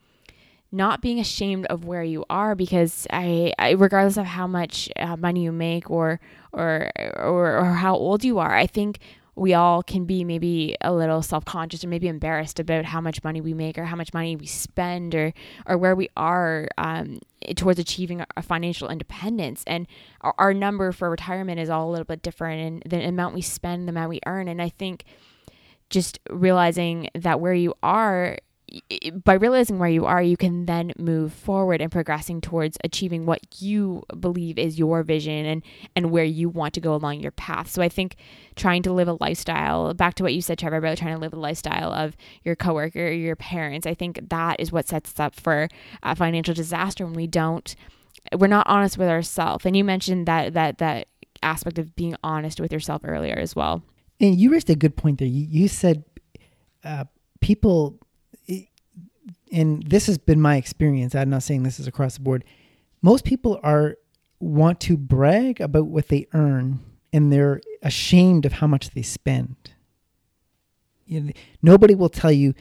[0.74, 5.18] not being ashamed of where you are because I, I regardless of how much uh,
[5.18, 6.22] money you make or,
[6.54, 9.00] or or or how old you are i think
[9.36, 13.40] we all can be maybe a little self-conscious or maybe embarrassed about how much money
[13.40, 15.34] we make or how much money we spend or
[15.66, 17.20] or where we are um,
[17.56, 19.64] towards achieving a financial independence.
[19.66, 19.88] And
[20.22, 23.42] our, our, number for retirement is all a little bit different and the amount we
[23.42, 24.48] spend the amount we earn.
[24.48, 25.06] And i think
[25.90, 28.38] just realizing that where you are
[29.24, 33.62] by realizing where you are, you can then move forward and progressing towards achieving what
[33.62, 35.64] you believe is your vision and
[35.96, 37.70] and where you want to go along your path.
[37.70, 38.16] So I think
[38.56, 41.34] trying to live a lifestyle, back to what you said, Trevor, about trying to live
[41.34, 45.20] a lifestyle of your coworker or your parents, I think that is what sets us
[45.20, 45.68] up for
[46.04, 47.76] a financial disaster when we don't,
[48.38, 49.66] we're not honest with ourselves.
[49.66, 51.08] And you mentioned that that that
[51.44, 53.84] aspect of being honest with yourself earlier as well.
[54.20, 55.28] And you raised a good point there.
[55.28, 56.04] You, you said
[56.84, 57.06] uh,
[57.40, 58.00] people
[59.52, 61.14] and this has been my experience.
[61.16, 62.44] I'm not saying this is across the board.
[63.02, 63.98] Most people are
[64.40, 66.80] want to brag about what they earn
[67.14, 69.56] and they're ashamed of how much they spend.
[71.06, 72.54] You know, nobody will tell you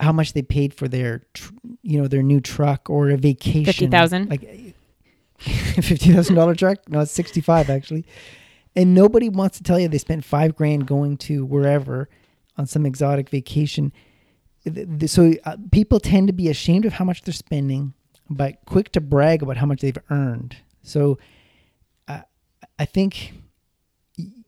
[0.00, 3.64] how much they paid for their, tr- you know, their new truck or a vacation.
[3.64, 4.30] Fifty thousand.
[4.30, 4.74] Like
[5.38, 6.88] fifty thousand dollar truck?
[6.88, 8.06] No, it's sixty five actually.
[8.74, 12.08] And nobody wants to tell you they spent five grand going to wherever
[12.56, 13.92] on some exotic vacation.
[15.06, 17.94] So uh, people tend to be ashamed of how much they're spending,
[18.30, 20.56] but quick to brag about how much they've earned.
[20.82, 21.18] So
[22.08, 22.20] uh,
[22.78, 23.34] I think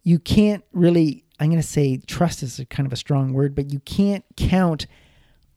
[0.03, 1.25] you can't really.
[1.41, 4.25] I'm going to say trust is a kind of a strong word, but you can't
[4.37, 4.87] count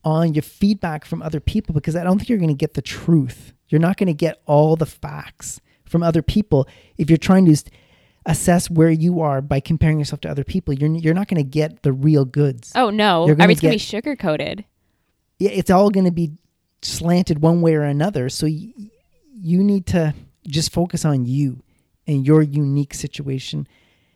[0.03, 2.81] on your feedback from other people because I don't think you're going to get the
[2.81, 3.53] truth.
[3.69, 6.67] You're not going to get all the facts from other people
[6.97, 7.63] if you're trying to
[8.27, 10.73] assess where you are by comparing yourself to other people.
[10.73, 12.71] You're you're not going to get the real goods.
[12.75, 14.65] Oh no, gonna everything's gonna be get- sugar coated.
[15.39, 16.33] Yeah, it's all going to be
[16.81, 18.29] slanted one way or another.
[18.29, 18.73] So y-
[19.33, 20.13] you need to
[20.47, 21.63] just focus on you
[22.05, 23.67] and your unique situation.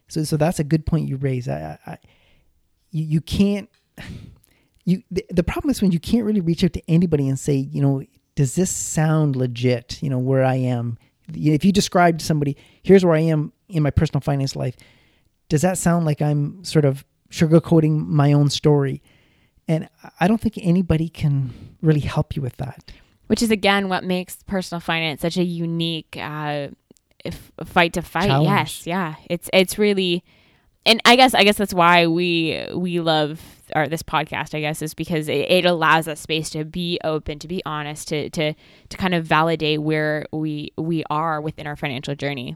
[0.08, 1.48] So so that's a good point you raise.
[1.48, 1.98] I, I, I
[2.92, 3.70] you, you can't
[4.86, 7.56] you the, the problem is when you can't really reach out to anybody and say,
[7.56, 8.04] you know,
[8.36, 10.02] does this sound legit?
[10.04, 10.98] You know, where I am.
[11.36, 14.76] If you describe to somebody, here's where I am in my personal finance life.
[15.50, 19.02] Does that sound like I'm sort of sugarcoating my own story?
[19.68, 19.88] And
[20.20, 22.92] I don't think anybody can really help you with that.
[23.28, 26.68] which is again what makes personal finance such a unique uh,
[27.64, 28.28] fight to fight.
[28.28, 28.48] Challenge.
[28.50, 30.24] Yes, yeah, it's it's really,
[30.86, 33.40] and I guess I guess that's why we we love
[33.76, 34.56] or this podcast.
[34.56, 38.08] I guess is because it, it allows us space to be open, to be honest,
[38.10, 38.54] to to
[38.90, 42.56] to kind of validate where we we are within our financial journey.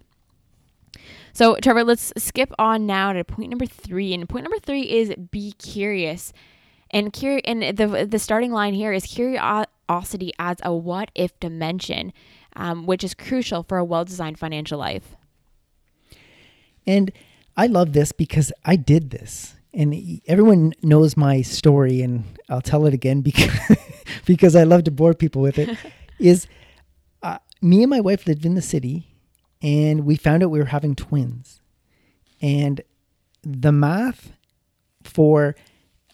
[1.33, 4.13] So, Trevor, let's skip on now to point number three.
[4.13, 6.31] And point number three is be curious.
[6.91, 12.13] And curi- and the the starting line here is curiosity adds a what if dimension,
[12.55, 15.15] um, which is crucial for a well designed financial life.
[16.87, 17.11] And
[17.57, 19.54] I love this because I did this.
[19.75, 23.51] And everyone knows my story, and I'll tell it again because
[24.25, 25.77] because I love to bore people with it.
[26.19, 26.47] is
[27.21, 29.07] uh, me and my wife lived in the city,
[29.61, 31.59] and we found out we were having twins,
[32.41, 32.81] and
[33.43, 34.31] the math
[35.03, 35.55] for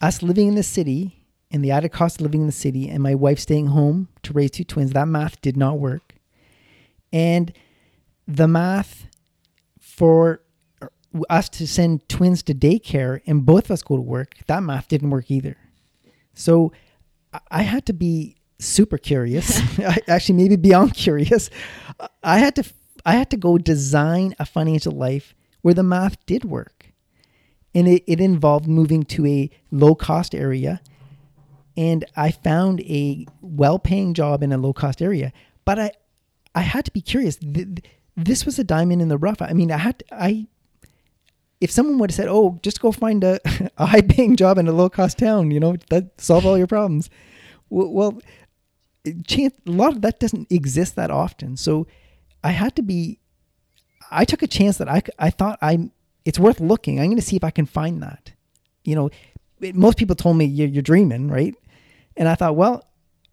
[0.00, 3.02] us living in the city and the added cost of living in the city, and
[3.02, 6.14] my wife staying home to raise two twins, that math did not work,
[7.12, 7.52] and
[8.26, 9.06] the math
[9.78, 10.41] for
[11.28, 14.88] us to send twins to daycare and both of us go to work, that math
[14.88, 15.56] didn't work either.
[16.34, 16.72] So
[17.50, 19.60] I- had to be super curious,
[20.08, 21.50] actually maybe beyond curious.
[22.22, 22.64] I had to
[23.04, 26.92] I had to go design a financial life where the math did work.
[27.74, 30.80] And it, it involved moving to a low cost area.
[31.76, 35.32] And I found a well paying job in a low cost area.
[35.64, 35.90] But I
[36.54, 37.36] I had to be curious.
[37.36, 37.82] Th- th-
[38.14, 39.40] This was a diamond in the rough.
[39.40, 40.46] I mean, I had to, I
[41.62, 43.38] if someone would have said, "Oh, just go find a,
[43.78, 47.08] a high-paying job in a low-cost town," you know, that solve all your problems.
[47.70, 48.20] Well,
[49.26, 51.56] chance a lot of that doesn't exist that often.
[51.56, 51.86] So
[52.44, 53.18] I had to be.
[54.10, 55.90] I took a chance that I I thought I
[56.24, 56.98] it's worth looking.
[57.00, 58.32] I'm going to see if I can find that.
[58.84, 59.10] You know,
[59.60, 61.54] it- most people told me you're, you're dreaming, right?
[62.16, 62.84] And I thought, well,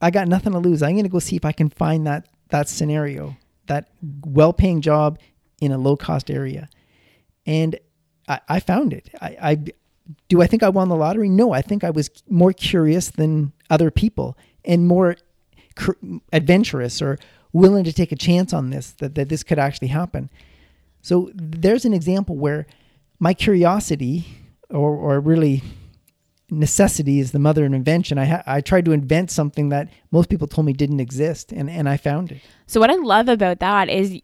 [0.02, 0.82] I got nothing to lose.
[0.82, 3.36] I'm going to go see if I can find that that scenario,
[3.68, 3.90] that
[4.26, 5.20] well-paying job
[5.62, 6.70] in a low-cost area,
[7.46, 7.78] and
[8.30, 9.10] I, I found it.
[9.22, 9.58] I, I
[10.28, 11.30] do I think I won the lottery?
[11.30, 15.18] No, I think I was more curious than other people and more
[15.76, 15.92] cr-
[16.32, 17.18] adventurous or
[17.52, 20.30] willing to take a chance on this that, that this could actually happen.
[21.02, 22.68] So there's an example where
[23.20, 24.26] my curiosity
[24.70, 25.64] or, or really
[26.52, 28.18] necessity is the mother of invention.
[28.18, 31.70] I ha- I tried to invent something that most people told me didn't exist and,
[31.70, 32.42] and I found it.
[32.68, 34.20] So what I love about that is,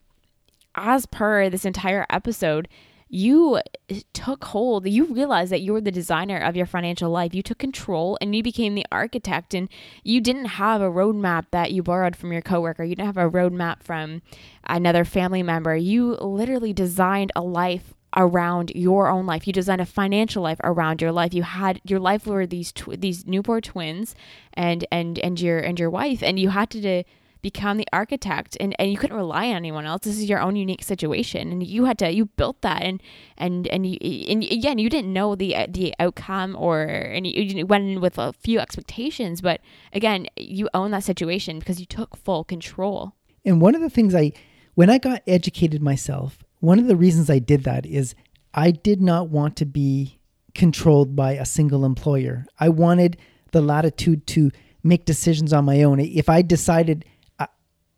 [0.76, 2.68] as per this entire episode,
[3.16, 4.86] you eh, took hold.
[4.86, 7.34] You realized that you were the designer of your financial life.
[7.34, 9.54] You took control and you became the architect.
[9.54, 9.70] And
[10.04, 12.84] you didn't have a roadmap that you borrowed from your coworker.
[12.84, 14.22] You didn't have a roadmap from
[14.66, 15.78] another family member.
[15.78, 19.48] You literally designed a life around your own life.
[19.48, 21.34] You designed a financial life around your life.
[21.34, 24.16] You had your life were these tw- these newborn twins,
[24.54, 26.82] and and and your and your wife, and you had to.
[26.82, 27.04] to
[27.46, 30.56] become the architect and, and you couldn't rely on anyone else this is your own
[30.56, 33.00] unique situation and you had to you built that and
[33.38, 33.98] and and, you,
[34.32, 38.18] and again you didn't know the the outcome or and you, you went in with
[38.18, 39.62] a few expectations but
[39.94, 43.14] again you own that situation because you took full control
[43.46, 44.34] And one of the things I,
[44.74, 48.16] when I got educated myself, one of the reasons I did that is
[48.54, 50.20] I did not want to be
[50.56, 52.46] controlled by a single employer.
[52.60, 53.18] I wanted
[53.52, 54.52] the latitude to
[54.84, 56.00] make decisions on my own.
[56.00, 57.06] If I decided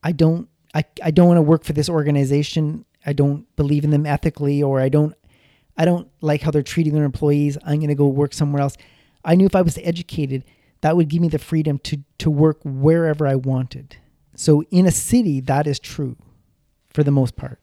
[0.07, 3.89] I, don't, I, I don't want to work for this organization, I don't believe in
[3.89, 5.13] them ethically, or I don't,
[5.77, 8.77] I don't like how they're treating their employees, I'm going to go work somewhere else.
[9.25, 10.45] I knew if I was educated,
[10.79, 13.97] that would give me the freedom to to work wherever I wanted.
[14.35, 16.15] So in a city, that is true
[16.89, 17.59] for the most part.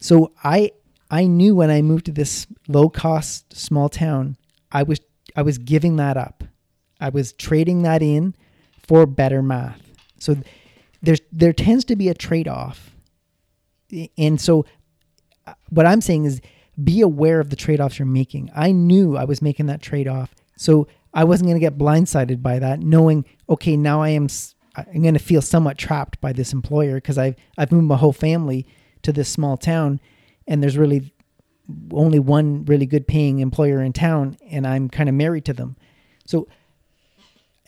[0.00, 0.72] So I
[1.10, 4.36] I knew when I moved to this low cost small town,
[4.70, 5.00] I was
[5.36, 6.44] I was giving that up.
[7.00, 8.34] I was trading that in
[8.86, 9.80] for better math.
[10.18, 10.36] So
[11.02, 12.90] there's there tends to be a trade off.
[14.16, 14.66] And so
[15.46, 16.40] uh, what I'm saying is
[16.82, 18.50] be aware of the trade offs you're making.
[18.54, 20.34] I knew I was making that trade off.
[20.56, 24.28] So I wasn't going to get blindsided by that, knowing, okay, now I am
[24.76, 28.12] I'm going to feel somewhat trapped by this employer because I've I've moved my whole
[28.12, 28.66] family
[29.02, 30.00] to this small town,
[30.46, 31.12] and there's really
[31.92, 35.76] only one really good paying employer in town, and I'm kind of married to them.
[36.26, 36.48] So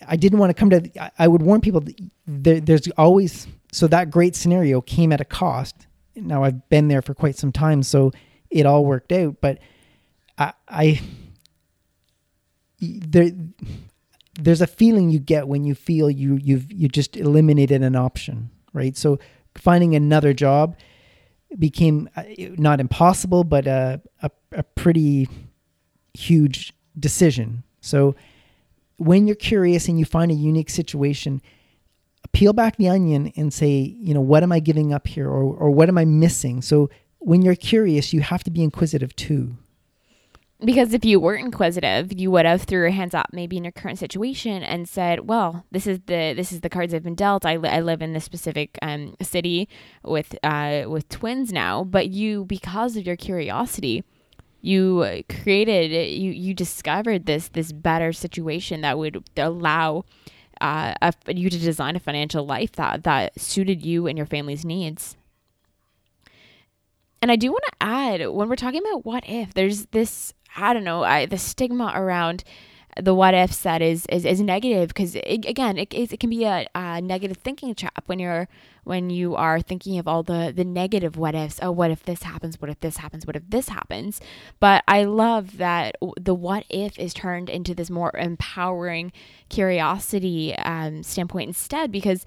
[0.07, 1.11] I didn't want to come to.
[1.17, 1.83] I would warn people.
[2.25, 5.87] There, there's always so that great scenario came at a cost.
[6.15, 8.11] Now I've been there for quite some time, so
[8.49, 9.37] it all worked out.
[9.41, 9.59] But
[10.37, 11.01] I, I
[12.79, 13.31] there,
[14.39, 18.49] there's a feeling you get when you feel you you've you just eliminated an option,
[18.73, 18.97] right?
[18.97, 19.19] So
[19.55, 20.75] finding another job
[21.57, 22.23] became uh,
[22.57, 25.27] not impossible, but a, a, a pretty
[26.13, 27.63] huge decision.
[27.81, 28.15] So
[29.01, 31.41] when you're curious and you find a unique situation,
[32.33, 35.43] peel back the onion and say, you know, what am I giving up here or,
[35.43, 36.61] or what am I missing?
[36.61, 39.57] So when you're curious, you have to be inquisitive too.
[40.63, 43.71] Because if you weren't inquisitive, you would have threw your hands up maybe in your
[43.71, 47.47] current situation and said, "Well, this is the this is the cards I've been dealt.
[47.47, 49.67] I, li- I live in this specific um, city
[50.03, 54.03] with uh, with twins now." But you, because of your curiosity,
[54.61, 60.05] you created you you discovered this this better situation that would allow
[60.61, 64.63] uh, a, you to design a financial life that that suited you and your family's
[64.63, 65.17] needs.
[67.21, 70.73] And I do want to add when we're talking about what if, there's this I
[70.73, 72.43] don't know, I, the stigma around
[72.99, 76.67] the what ifs that is is, is negative because again it, it can be a,
[76.75, 78.47] a, negative thinking trap when you're
[78.83, 81.59] when you are thinking of all the the negative what ifs.
[81.61, 82.59] Oh what if this happens?
[82.59, 83.25] What if this happens?
[83.25, 84.19] What if this happens?
[84.59, 89.11] But i love that the what if is turned into this more empowering
[89.49, 92.25] curiosity um, standpoint instead because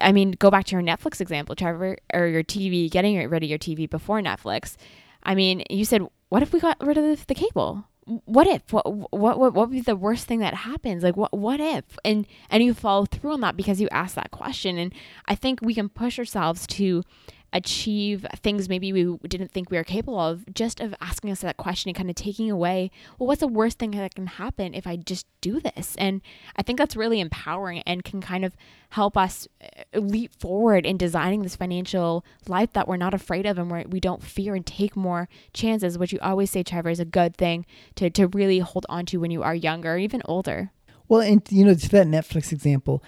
[0.00, 3.48] i mean go back to your netflix example trevor or your tv getting rid of
[3.48, 4.76] your tv before netflix.
[5.22, 7.84] I mean you said what if we got rid of the cable?
[8.24, 8.72] What if?
[8.72, 11.02] What what what, would be the worst thing that happens?
[11.02, 11.84] Like what what if?
[12.04, 14.78] And and you follow through on that because you ask that question.
[14.78, 14.92] And
[15.26, 17.04] I think we can push ourselves to
[17.52, 21.56] achieve things maybe we didn't think we were capable of just of asking us that
[21.56, 24.86] question and kind of taking away well what's the worst thing that can happen if
[24.86, 25.94] i just do this?
[25.96, 26.20] And
[26.56, 28.54] i think that's really empowering and can kind of
[28.90, 33.58] help us uh, leap forward in designing this financial life that we're not afraid of
[33.58, 37.00] and where we don't fear and take more chances which you always say trevor is
[37.00, 40.22] a good thing to, to really hold on to when you are younger or even
[40.24, 40.70] older.
[41.08, 43.02] Well and you know to that netflix example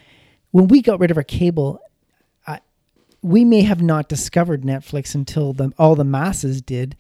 [0.51, 1.81] when we got rid of our cable
[3.23, 6.97] we may have not discovered Netflix until the, all the masses did.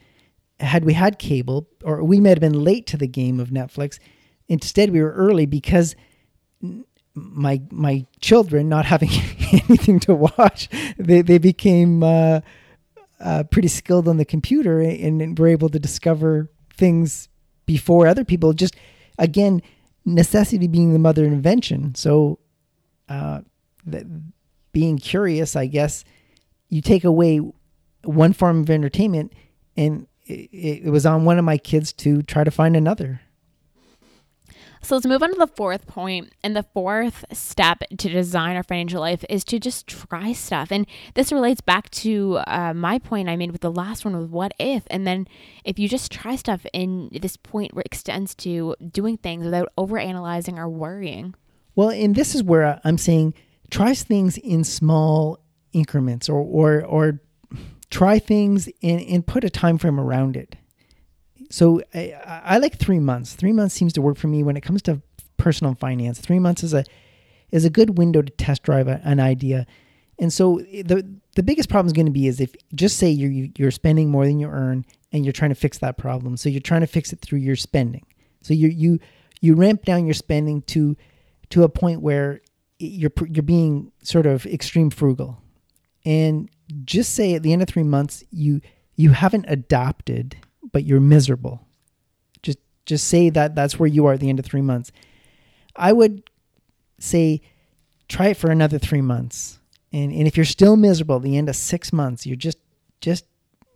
[0.61, 3.99] Had we had cable, or we may have been late to the game of Netflix.
[4.49, 5.97] Instead, we were early because
[7.15, 9.11] my my children, not having
[9.69, 12.41] anything to watch, they they became uh,
[13.19, 17.29] uh, pretty skilled on the computer and, and were able to discover things
[17.67, 18.53] before other people.
[18.53, 18.77] Just
[19.19, 19.63] again,
[20.05, 21.97] necessity being the mother of invention.
[21.97, 22.39] So.
[23.09, 23.41] Uh,
[24.73, 26.05] being curious, I guess,
[26.69, 27.41] you take away
[28.05, 29.33] one form of entertainment,
[29.77, 33.21] and it, it was on one of my kids to try to find another.
[34.85, 36.35] So let's move on to the fourth point.
[36.43, 40.73] And the fourth step to design our financial life is to just try stuff.
[40.73, 44.31] And this relates back to uh, my point I made with the last one with
[44.31, 44.83] what if.
[44.89, 45.29] And then
[45.65, 50.69] if you just try stuff, and this point extends to doing things without overanalyzing or
[50.69, 51.37] worrying.
[51.77, 53.35] Well, and this is where I'm saying
[53.73, 55.41] try things in small
[55.73, 57.21] increments or or or
[57.91, 60.55] try things and, and put a time frame around it.
[61.51, 63.35] So I, I like three months.
[63.35, 65.03] Three months seems to work for me when it comes to
[65.37, 66.21] personal finance.
[66.21, 66.85] Three months is a
[67.51, 69.67] is a good window to test drive a, an idea.
[70.19, 73.49] And so the the biggest problem is going to be is if just say you're
[73.57, 76.37] you're spending more than you earn and you're trying to fix that problem.
[76.37, 78.05] So you're trying to fix it through your spending.
[78.43, 78.99] So you you
[79.41, 80.95] you ramp down your spending to
[81.51, 82.41] to a point where
[82.87, 85.41] you're you're being sort of extreme frugal,
[86.05, 86.49] and
[86.85, 88.61] just say at the end of three months you
[88.97, 90.37] you haven't adopted,
[90.73, 91.61] but you're miserable.
[92.43, 94.93] Just just say that that's where you are at the end of three months.
[95.77, 96.23] I would
[96.99, 97.41] say
[98.09, 99.59] try it for another three months,
[99.93, 102.59] and and if you're still miserable at the end of six months, you're just
[103.01, 103.25] just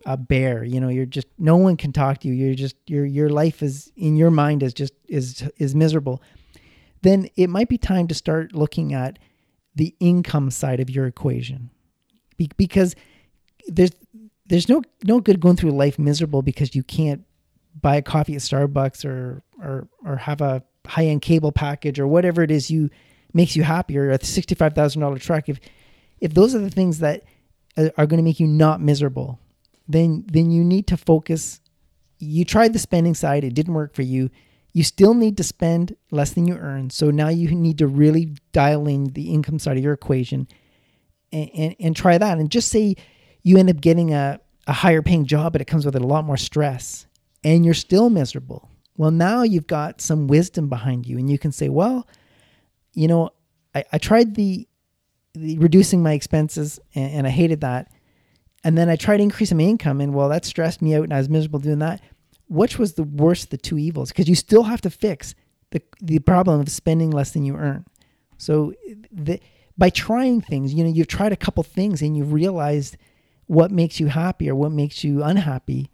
[0.07, 3.04] a bear you know you're just no one can talk to you you're just your
[3.04, 6.22] your life is in your mind is just is is miserable
[7.07, 9.18] then it might be time to start looking at
[9.74, 11.70] the income side of your equation.
[12.36, 12.94] Be- because
[13.68, 13.92] there's
[14.46, 17.24] there's no no good going through life miserable because you can't
[17.80, 22.07] buy a coffee at Starbucks or or or have a high end cable package or
[22.07, 22.90] whatever it is you
[23.32, 25.48] makes you happier a sixty five thousand dollar truck.
[25.48, 25.61] If
[26.20, 27.24] if those are the things that
[27.76, 29.38] are going to make you not miserable,
[29.88, 31.61] then then you need to focus.
[32.18, 34.30] You tried the spending side; it didn't work for you.
[34.77, 36.91] You still need to spend less than you earn.
[36.91, 40.49] So now you need to really dial in the income side of your equation
[41.33, 42.37] and, and, and try that.
[42.37, 42.95] And just say
[43.43, 46.27] you end up getting a, a higher paying job, but it comes with a lot
[46.27, 47.07] more stress
[47.43, 48.68] and you're still miserable.
[48.99, 52.07] Well, now you've got some wisdom behind you, and you can say, well,
[52.93, 53.31] you know,
[53.74, 54.68] I, I tried the,
[55.33, 57.91] the reducing my expenses and, and I hated that.
[58.62, 61.18] And then I tried increasing my income, and well, that stressed me out, and I
[61.18, 62.03] was miserable doing that.
[62.49, 64.11] Which was the worst of the two evils?
[64.11, 65.34] Because you still have to fix
[65.70, 67.84] the the problem of spending less than you earn.
[68.38, 68.74] So,
[69.11, 69.40] the,
[69.78, 72.97] by trying things, you know, you've tried a couple things, and you've realized
[73.47, 75.90] what makes you happy or what makes you unhappy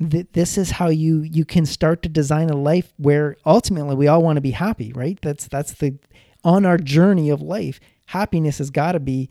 [0.00, 4.08] that this is how you you can start to design a life where ultimately we
[4.08, 5.94] all want to be happy right that's that's the
[6.42, 9.28] on our journey of life happiness has got to be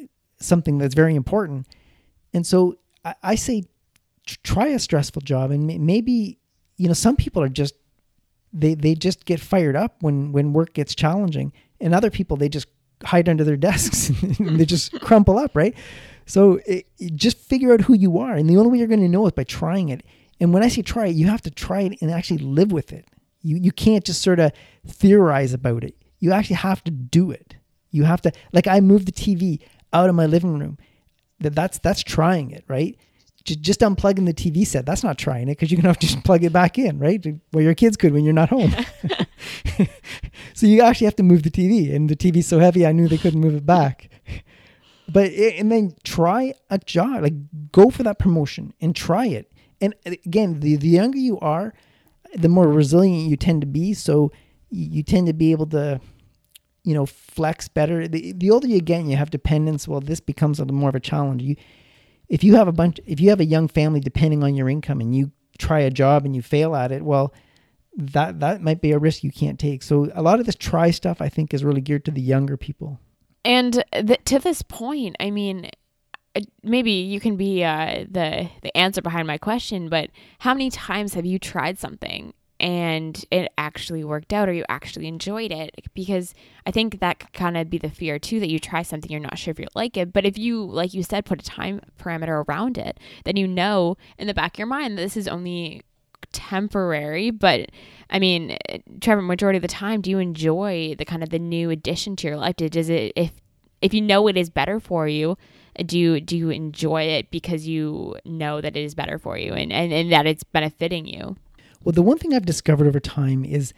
[0.00, 0.06] uh,
[0.38, 1.66] something that's very important
[2.32, 3.64] and so i, I say
[4.42, 6.38] try a stressful job and maybe
[6.76, 7.74] you know some people are just
[8.52, 12.48] they they just get fired up when when work gets challenging and other people they
[12.48, 12.68] just
[13.04, 14.56] hide under their desks and hmm.
[14.56, 15.74] they just crumple up right
[16.30, 18.34] so it, it just figure out who you are.
[18.34, 20.04] And the only way you're going to know is by trying it.
[20.38, 22.92] And when I say try it, you have to try it and actually live with
[22.92, 23.04] it.
[23.42, 24.52] You, you can't just sort of
[24.86, 25.96] theorize about it.
[26.20, 27.56] You actually have to do it.
[27.90, 29.60] You have to, like I moved the TV
[29.92, 30.78] out of my living room.
[31.40, 32.96] That that's that's trying it, right?
[33.44, 34.86] Just, unplugging the TV set.
[34.86, 37.24] That's not trying it because you can have to just plug it back in, right?
[37.52, 38.74] Well, your kids could when you're not home.
[40.54, 43.08] so you actually have to move the TV, and the TV's so heavy, I knew
[43.08, 44.10] they couldn't move it back
[45.12, 47.34] but it, and then try a job like
[47.72, 51.74] go for that promotion and try it and again the, the younger you are
[52.34, 54.30] the more resilient you tend to be so
[54.70, 56.00] you tend to be able to
[56.84, 59.88] you know flex better the, the older you get and you have dependence.
[59.88, 61.56] well this becomes a little more of a challenge you
[62.30, 65.00] if you have a bunch if you have a young family depending on your income
[65.00, 67.34] and you try a job and you fail at it well
[67.96, 69.82] that that might be a risk you can't take.
[69.82, 72.56] So a lot of this try stuff i think is really geared to the younger
[72.56, 72.98] people.
[73.44, 73.82] And
[74.26, 75.70] to this point, I mean,
[76.36, 80.10] uh, maybe you can be uh, the the answer behind my question, but
[80.40, 85.06] how many times have you tried something and it actually worked out or you actually
[85.06, 85.74] enjoyed it?
[85.94, 86.34] Because
[86.66, 89.20] I think that could kind of be the fear too that you try something you're
[89.20, 91.80] not sure if you like it, but if you like you said put a time
[91.98, 95.28] parameter around it, then you know in the back of your mind that this is
[95.28, 95.82] only
[96.32, 97.70] temporary, but
[98.08, 98.56] I mean,
[99.00, 102.28] Trevor, majority of the time, do you enjoy the kind of the new addition to
[102.28, 102.56] your life?
[102.56, 103.32] Does it if
[103.80, 105.38] if you know it is better for you,
[105.86, 109.52] do you do you enjoy it because you know that it is better for you
[109.52, 111.36] and, and, and that it's benefiting you?
[111.82, 113.72] Well, the one thing I've discovered over time is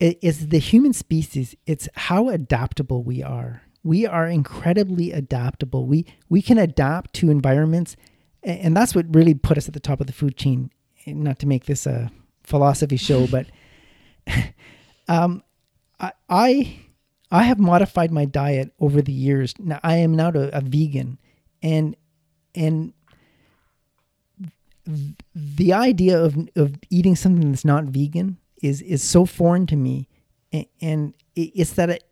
[0.00, 1.56] is the human species.
[1.66, 3.62] It's how adaptable we are.
[3.82, 5.86] We are incredibly adaptable.
[5.86, 7.96] We we can adapt to environments,
[8.42, 10.70] and that's what really put us at the top of the food chain.
[11.06, 12.10] Not to make this a
[12.42, 13.46] philosophy show, but
[15.08, 15.42] um,
[16.28, 16.80] I,
[17.30, 19.54] I have modified my diet over the years.
[19.58, 21.18] Now I am now a, a vegan,
[21.62, 21.96] and
[22.54, 22.92] and
[25.34, 30.08] the idea of of eating something that's not vegan is is so foreign to me,
[30.80, 32.04] and, it's that it,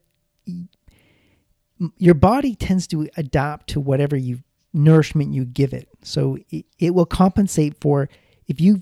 [1.97, 4.39] your body tends to adapt to whatever you
[4.73, 5.89] nourishment you give it.
[6.03, 8.09] So it, it will compensate for
[8.47, 8.81] if you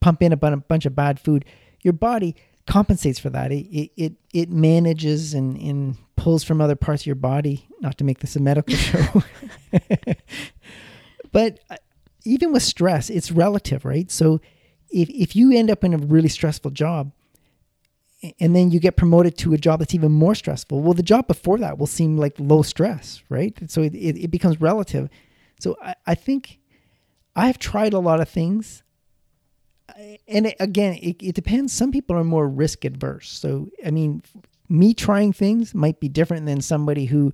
[0.00, 1.46] pump in a bunch of bad food,
[1.82, 2.36] your body
[2.66, 3.52] compensates for that.
[3.52, 7.68] It it it manages and, and pulls from other parts of your body.
[7.80, 9.22] Not to make this a medical show,
[11.32, 11.76] but uh,
[12.26, 14.10] even with stress, it's relative, right?
[14.10, 14.40] So
[14.90, 17.12] if if you end up in a really stressful job,
[18.40, 21.26] and then you get promoted to a job that's even more stressful, well, the job
[21.26, 23.54] before that will seem like low stress, right?
[23.70, 25.08] So it, it, it becomes relative.
[25.60, 26.58] So I, I think
[27.34, 28.82] I have tried a lot of things
[30.28, 31.72] and it, again, it, it depends.
[31.72, 33.28] Some people are more risk adverse.
[33.28, 34.22] So, I mean,
[34.68, 37.32] me trying things might be different than somebody who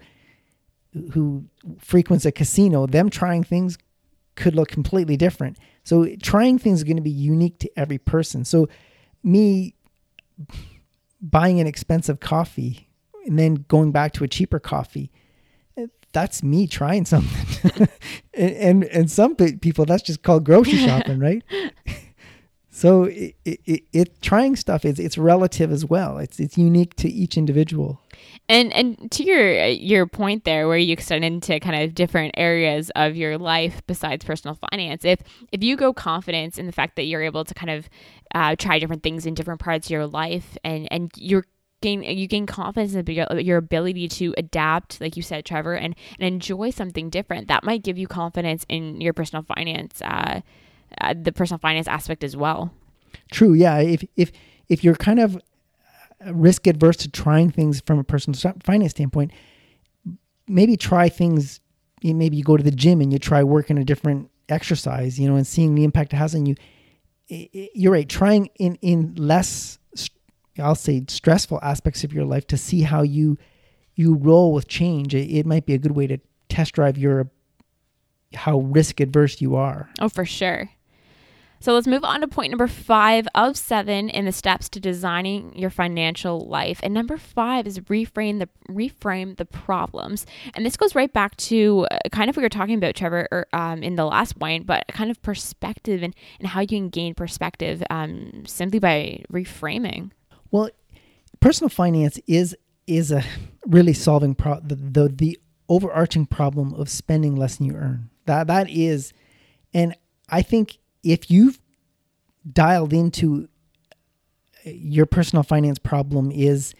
[1.13, 1.45] who
[1.79, 2.87] frequents a casino.
[2.87, 3.79] Them trying things
[4.35, 5.59] could look completely different.
[5.85, 8.45] So, trying things is going to be unique to every person.
[8.45, 8.69] So,
[9.23, 9.75] me
[11.21, 12.89] buying an expensive coffee
[13.27, 15.11] and then going back to a cheaper coffee
[16.13, 17.89] that's me trying something
[18.35, 21.43] and, and and some people that's just called grocery shopping right
[22.75, 26.17] So it, it, it, trying stuff is it's relative as well.
[26.17, 28.01] It's it's unique to each individual.
[28.49, 32.91] And and to your your point there, where you extend into kind of different areas
[32.97, 35.21] of your life besides personal finance, if
[35.53, 37.89] if you go confidence in the fact that you're able to kind of
[38.35, 41.47] uh, try different things in different parts of your life, and and you're
[41.83, 46.27] gain you gain confidence in your ability to adapt, like you said, Trevor, and, and
[46.27, 47.49] enjoy something different.
[47.49, 50.41] That might give you confidence in your personal finance, uh,
[51.01, 52.73] uh, the personal finance aspect as well.
[53.31, 53.53] True.
[53.53, 53.79] Yeah.
[53.79, 54.33] If if
[54.69, 55.39] if you're kind of
[56.31, 59.33] risk adverse to trying things from a personal finance standpoint,
[60.49, 61.61] maybe try things.
[62.03, 65.37] Maybe you go to the gym and you try working a different exercise, you know,
[65.37, 66.57] and seeing the impact it has on you.
[67.29, 68.09] You're right.
[68.09, 69.79] Trying in in less
[70.59, 73.39] I'll say stressful aspects of your life to see how you
[73.95, 75.15] you roll with change.
[75.15, 76.19] It, it might be a good way to
[76.49, 77.31] test drive your
[78.35, 79.91] how risk adverse you are.
[80.01, 80.71] Oh, for sure.
[81.63, 85.57] So let's move on to point number five of seven in the steps to designing
[85.57, 86.81] your financial life.
[86.83, 90.27] And number five is reframe the reframe the problems.
[90.55, 93.29] And this goes right back to uh, kind of what we were talking about, Trevor,
[93.31, 96.89] or, um, in the last point, but kind of perspective and, and how you can
[96.89, 100.11] gain perspective um, simply by reframing.
[100.51, 100.69] Well,
[101.39, 102.57] personal finance is
[102.89, 103.23] is a
[103.69, 105.39] really solving pro- the, the the
[105.69, 108.11] overarching problem of spending less than you earn.
[108.27, 109.13] That that is,
[109.73, 109.95] and
[110.29, 111.59] I think if you've
[112.51, 113.49] dialed into
[114.67, 116.75] uh, your personal finance problem is,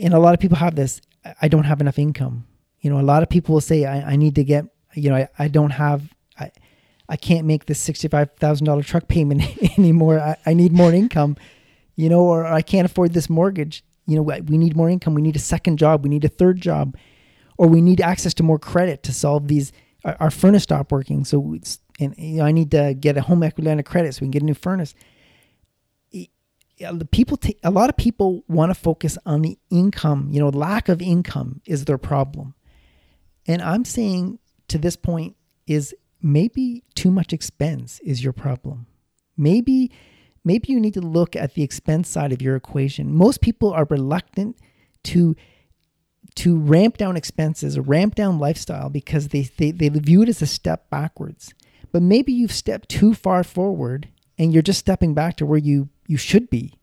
[0.00, 1.00] and a lot of people have this.
[1.40, 2.46] I don't have enough income.
[2.80, 4.66] You know, a lot of people will say, I, I need to get.
[4.94, 6.02] You know, I, I don't have.
[6.38, 6.50] I,
[7.08, 9.42] I can't make this sixty-five thousand dollar truck payment
[9.78, 10.20] anymore.
[10.20, 11.36] I, I need more income
[11.96, 13.84] you know, or I can't afford this mortgage.
[14.06, 15.14] You know, we need more income.
[15.14, 16.02] We need a second job.
[16.02, 16.96] We need a third job,
[17.56, 19.72] or we need access to more credit to solve these.
[20.04, 21.56] Our, our furnace stopped working, so
[22.00, 24.26] and you know, I need to get a home equity line of credit so we
[24.26, 24.94] can get a new furnace.
[26.12, 30.28] The people, take, a lot of people want to focus on the income.
[30.32, 32.54] You know, lack of income is their problem,
[33.46, 35.36] and I'm saying to this point
[35.68, 38.86] is maybe too much expense is your problem.
[39.36, 39.92] Maybe
[40.44, 43.14] maybe you need to look at the expense side of your equation.
[43.14, 44.58] Most people are reluctant
[45.04, 45.36] to
[46.36, 50.46] to ramp down expenses, ramp down lifestyle because they, they, they view it as a
[50.46, 51.54] step backwards.
[51.94, 55.90] But maybe you've stepped too far forward and you're just stepping back to where you,
[56.08, 56.74] you should be.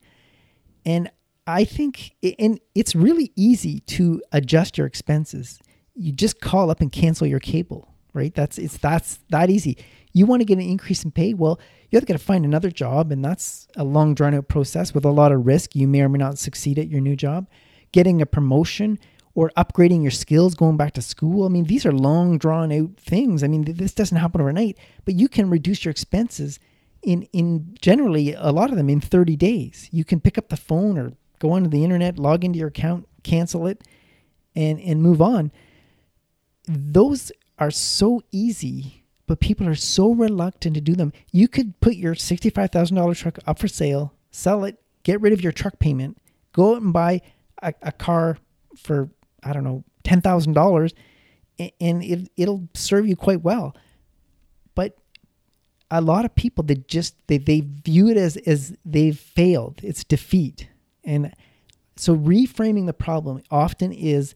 [0.86, 1.12] And
[1.46, 5.60] I think and it's really easy to adjust your expenses.
[5.96, 8.34] You just call up and cancel your cable, right?
[8.34, 9.78] That's it's that's that easy.
[10.14, 11.34] You want to get an increase in pay?
[11.34, 11.60] Well,
[11.90, 15.12] you have to find another job, and that's a long, drawn out process with a
[15.12, 15.76] lot of risk.
[15.76, 17.50] You may or may not succeed at your new job.
[17.92, 18.98] Getting a promotion
[19.34, 21.46] or upgrading your skills, going back to school.
[21.46, 23.44] I mean, these are long, drawn out things.
[23.44, 26.60] I mean, this doesn't happen overnight, but you can reduce your expenses
[27.02, 29.90] in in generally a lot of them in 30 days.
[29.92, 33.08] You can pick up the phone or go onto the internet, log into your account,
[33.24, 33.84] cancel it,
[34.56, 35.52] and and move on.
[36.68, 39.02] Those are so easy
[39.32, 41.14] but people are so reluctant to do them.
[41.32, 45.54] You could put your $65,000 truck up for sale, sell it, get rid of your
[45.54, 46.18] truck payment,
[46.52, 47.22] go out and buy
[47.62, 48.40] a, a car
[48.76, 49.10] for,
[49.44, 50.94] I don't know, $10,000
[51.80, 53.76] and it, it'll serve you quite well.
[54.76, 54.98] But
[55.90, 59.82] a lot of people, they just, they, they view it as, as they've failed.
[59.84, 60.70] It's defeat.
[61.04, 61.34] And
[61.96, 64.34] so reframing the problem often is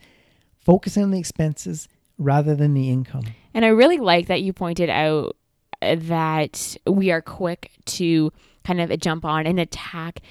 [0.60, 1.88] focusing on the expenses
[2.18, 3.26] rather than the income.
[3.54, 5.36] And I really like that you pointed out
[5.82, 8.32] uh, that we are quick to
[8.64, 10.22] kind of jump on and attack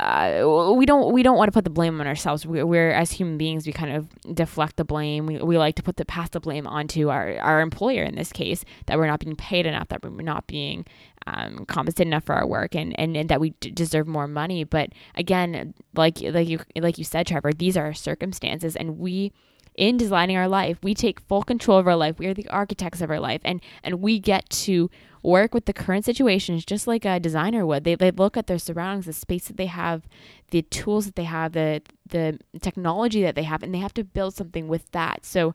[0.00, 2.46] uh, we don't we don't want to put the blame on ourselves.
[2.46, 5.26] We're, we're, as human beings, we kind of deflect the blame.
[5.26, 8.32] We, we like to put the pass the blame onto our our employer in this
[8.32, 10.86] case that we're not being paid enough, that we're not being
[11.26, 14.64] um, compensated enough for our work, and, and, and that we d- deserve more money.
[14.64, 19.32] But again, like like you like you said, Trevor, these are circumstances, and we
[19.76, 22.18] in designing our life, we take full control of our life.
[22.18, 24.90] We are the architects of our life, and and we get to
[25.26, 27.84] work with the current situations just like a designer would.
[27.84, 30.08] They they look at their surroundings, the space that they have,
[30.50, 34.04] the tools that they have, the the technology that they have, and they have to
[34.04, 35.26] build something with that.
[35.26, 35.54] So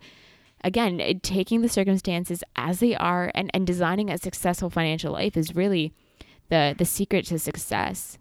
[0.63, 5.55] again, taking the circumstances as they are and, and designing a successful financial life is
[5.55, 5.93] really
[6.49, 8.17] the the secret to success.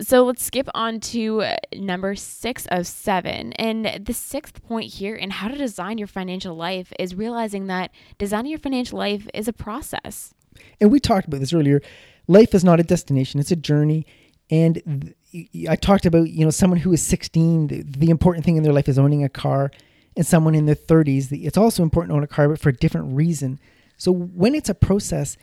[0.00, 3.52] So let's skip on to uh, number six of seven.
[3.54, 7.90] And the sixth point here in how to design your financial life is realizing that
[8.18, 10.32] designing your financial life is a process.
[10.80, 11.80] And we talked about this earlier.
[12.28, 14.06] Life is not a destination, it's a journey.
[14.50, 18.56] And th- I talked about, you know, someone who is 16, the, the, important thing
[18.56, 19.70] in their life is owning a car,
[20.14, 22.74] and someone in their 30s, it's also important to own a car, but for a
[22.74, 23.58] different reason.
[23.96, 25.38] So when it's a process,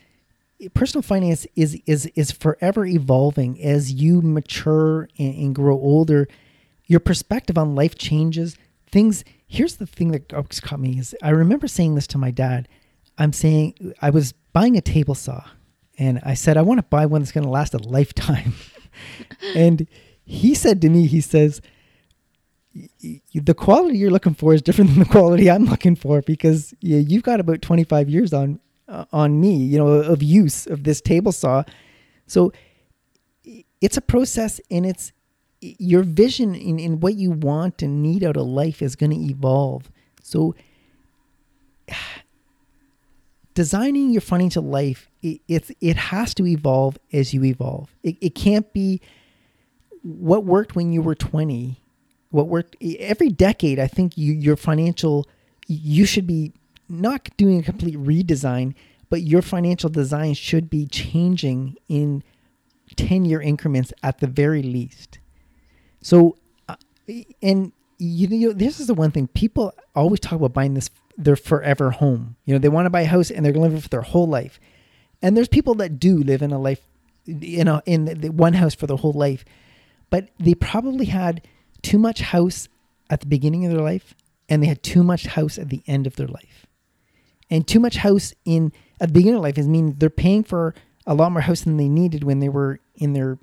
[0.73, 6.27] personal finance is is is forever evolving as you mature and, and grow older.
[6.85, 8.57] Your perspective on life changes.
[8.91, 9.23] Things.
[9.47, 12.67] Here's the thing that caught me is I remember saying this to my dad.
[13.17, 15.43] I'm saying I was buying a table saw,
[15.97, 18.53] and I said I want to buy one that's going to last a lifetime.
[19.55, 19.87] and
[20.25, 21.61] he said to me, he says,
[23.33, 27.23] the quality you're looking for is different than the quality I'm looking for because you've
[27.23, 31.31] got about 25 years on uh, on me, you know, of use of this table
[31.31, 31.63] saw.
[32.25, 32.51] So
[33.81, 35.11] it's a process and it's
[35.61, 39.17] your vision in, in what you want and need out of life is going to
[39.17, 39.91] evolve.
[40.21, 40.55] So
[43.59, 47.93] designing your financial life, it, it, it has to evolve as you evolve.
[48.03, 49.01] It, it can't be
[50.01, 51.75] what worked when you were 20
[52.29, 55.27] what worked every decade i think you your financial
[55.67, 56.53] you should be
[56.87, 58.73] not doing a complete redesign
[59.09, 62.23] but your financial design should be changing in
[62.95, 65.19] 10 year increments at the very least
[66.01, 66.37] so
[66.69, 66.77] uh,
[67.41, 71.35] and you know this is the one thing people always talk about buying this their
[71.35, 73.79] forever home you know they want to buy a house and they're going to live
[73.79, 74.59] it for their whole life
[75.21, 76.81] and there's people that do live in a life
[77.27, 79.43] in a in the one house for their whole life
[80.09, 81.45] but they probably had
[81.81, 82.67] too much house
[83.09, 84.15] at the beginning of their life
[84.47, 86.65] and they had too much house at the end of their life.
[87.49, 90.73] And too much house in at the beginning of life is mean they're paying for
[91.05, 93.37] a lot more house than they needed when they were in their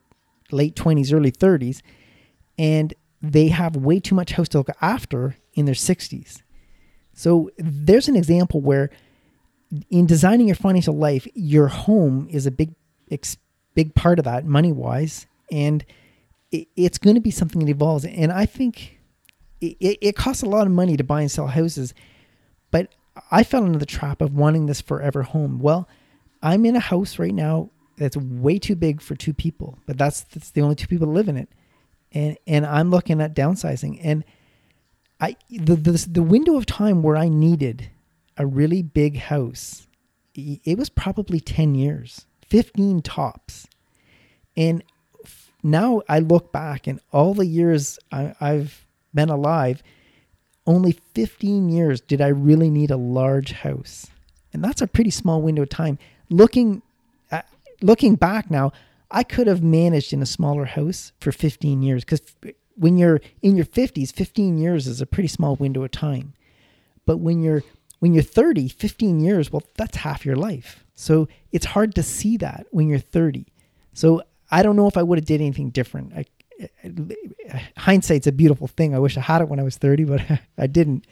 [0.51, 1.81] late 20s, early 30s.
[2.59, 2.95] And
[3.33, 6.43] they have way too much house to look after in their 60s.
[7.13, 8.91] So there's an example where
[9.91, 12.75] in designing your financial life, your home is a big,
[13.75, 15.27] big part of that money wise.
[15.51, 15.85] And
[16.53, 18.05] it, it's going to be something that evolves.
[18.05, 18.99] And I think
[19.61, 21.95] it, it costs a lot of money to buy and sell houses,
[22.71, 22.95] but
[23.31, 25.59] I fell into the trap of wanting this forever home.
[25.59, 25.89] Well,
[26.43, 30.23] I'm in a house right now that's way too big for two people, but that's
[30.23, 31.49] that's the only two people that live in it,
[32.13, 34.01] and and I'm looking at downsizing.
[34.03, 34.25] And
[35.21, 37.91] I the the, the window of time where I needed
[38.37, 39.87] a really big house,
[40.35, 43.67] it was probably ten years, fifteen tops,
[44.57, 44.83] and
[45.63, 49.83] now I look back and all the years I, I've been alive,
[50.67, 54.07] only 15 years did I really need a large house.
[54.53, 55.99] And that's a pretty small window of time.
[56.31, 56.83] Looking
[57.31, 57.49] at,
[57.83, 58.73] looking back now,
[59.11, 62.21] I could have managed in a smaller house for 15 years cuz
[62.77, 66.35] when you're in your 50s, 15 years is a pretty small window of time.
[67.07, 67.63] But when you're
[68.01, 70.85] when you're 30, 15 years, well, that's half your life.
[70.95, 73.47] So it's hard to see that when you're 30.
[73.95, 76.13] So I don't know if I would have did anything different.
[76.15, 76.27] I,
[77.77, 78.95] hindsight's a beautiful thing.
[78.95, 80.23] I wish I had it when I was 30, but
[80.59, 81.07] I didn't.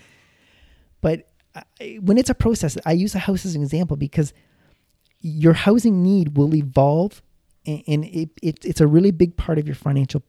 [1.00, 4.32] But I, when it's a process, I use a house as an example because
[5.20, 7.22] your housing need will evolve
[7.66, 10.22] and, and it, it, it's a really big part of your financial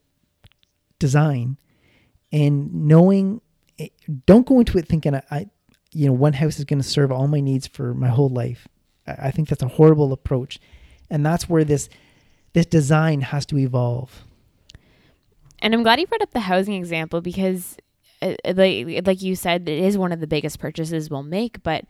[0.99, 1.57] design.
[2.31, 3.41] And knowing,
[3.77, 3.93] it,
[4.25, 5.49] don't go into it thinking, I,
[5.91, 8.67] you know, one house is going to serve all my needs for my whole life.
[9.07, 10.59] I, I think that's a horrible approach.
[11.09, 11.89] And that's where this
[12.53, 14.23] this design has to evolve.
[15.59, 17.77] And I'm glad you brought up the housing example because,
[18.21, 21.61] uh, uh, like like you said, it is one of the biggest purchases we'll make,
[21.63, 21.85] but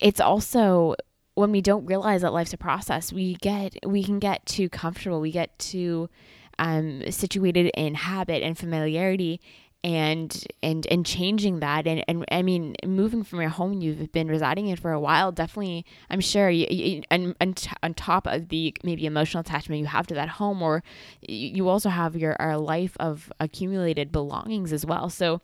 [0.00, 0.94] it's also
[1.38, 5.20] when we don't realize that life's a process, we get we can get too comfortable.
[5.20, 6.10] We get too
[6.58, 9.40] um, situated in habit and familiarity,
[9.84, 11.86] and and and changing that.
[11.86, 15.30] And and I mean moving from your home you've been residing in for a while
[15.30, 19.86] definitely I'm sure you, you and, and on top of the maybe emotional attachment you
[19.86, 20.82] have to that home or
[21.20, 25.08] you also have your our life of accumulated belongings as well.
[25.08, 25.40] So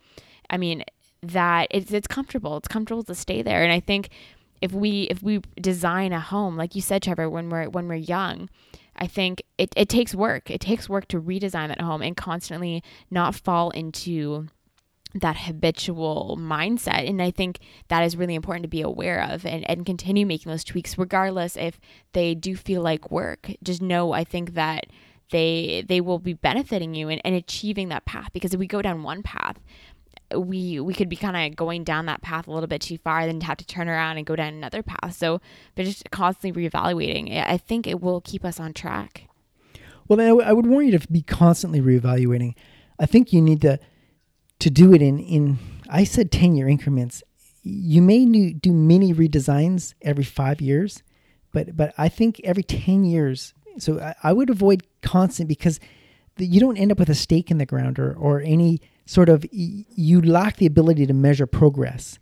[0.49, 0.83] I mean
[1.23, 2.57] that it's it's comfortable.
[2.57, 3.63] It's comfortable to stay there.
[3.63, 4.09] And I think
[4.61, 7.95] if we if we design a home like you said Trevor when we're when we're
[7.95, 8.49] young
[8.95, 10.49] I think it, it takes work.
[10.49, 14.47] It takes work to redesign that home and constantly not fall into
[15.13, 17.07] that habitual mindset.
[17.07, 20.49] And I think that is really important to be aware of and, and continue making
[20.49, 21.79] those tweaks, regardless if
[22.13, 23.51] they do feel like work.
[23.63, 24.87] Just know, I think that
[25.31, 28.81] they they will be benefiting you and, and achieving that path because if we go
[28.81, 29.57] down one path
[30.35, 33.25] we we could be kind of going down that path a little bit too far,
[33.25, 35.15] then have to turn around and go down another path.
[35.15, 35.39] So,
[35.75, 39.27] but just constantly reevaluating, I think it will keep us on track.
[40.07, 42.55] Well, I, w- I would warn you to be constantly reevaluating.
[42.99, 43.79] I think you need to
[44.59, 45.59] to do it in in
[45.89, 47.23] I said ten year increments.
[47.61, 51.03] You may do mini redesigns every five years,
[51.51, 53.53] but but I think every ten years.
[53.77, 55.79] So I, I would avoid constant because
[56.37, 59.29] the, you don't end up with a stake in the ground or or any sort
[59.29, 62.19] of you lack the ability to measure progress.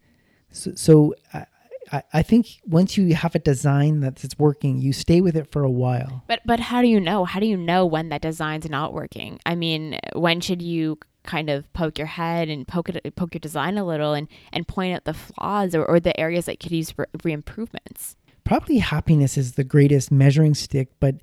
[0.51, 1.45] So, so I,
[1.91, 5.63] I, I think once you have a design that's working, you stay with it for
[5.63, 6.23] a while.
[6.27, 7.25] But but how do you know?
[7.25, 9.39] How do you know when that design's not working?
[9.45, 13.39] I mean, when should you kind of poke your head and poke it, poke your
[13.39, 16.71] design a little and and point out the flaws or, or the areas that could
[16.71, 18.15] use for re-improvements?
[18.43, 21.15] Probably happiness is the greatest measuring stick, but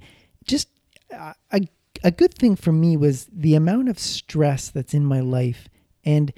[0.47, 0.69] just
[1.15, 1.69] uh, I, a
[2.03, 5.69] a good thing for me was the amount of stress that's in my life
[6.05, 6.33] and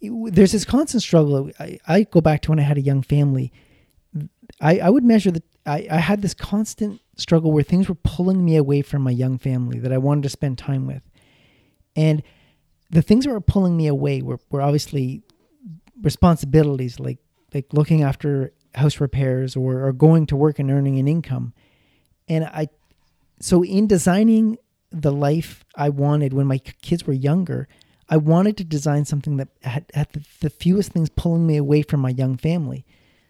[0.00, 1.50] there's this constant struggle.
[1.58, 3.52] I, I, go back to when I had a young family.
[4.60, 8.44] I, I would measure that I, I had this constant struggle where things were pulling
[8.44, 11.02] me away from my young family that I wanted to spend time with.
[11.96, 12.22] And
[12.90, 15.22] the things that were pulling me away were, were obviously
[16.00, 17.18] responsibilities like
[17.54, 21.54] like looking after house repairs or, or going to work and earning an income.
[22.28, 22.68] And I
[23.40, 24.58] so in designing
[24.90, 27.68] the life I wanted when my kids were younger,
[28.08, 31.82] I wanted to design something that had, had the, the, fewest things pulling me away
[31.82, 32.86] from my young family.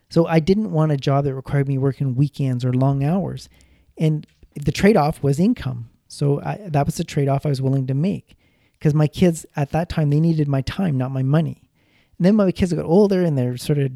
[0.09, 3.49] So I didn't want a job that required me working weekends or long hours.
[3.97, 5.91] And the trade off was income.
[6.07, 8.37] So I, that was the trade off I was willing to make
[8.79, 11.69] because my kids at that time, they needed my time, not my money.
[12.17, 13.93] And then my kids got older and their sort of,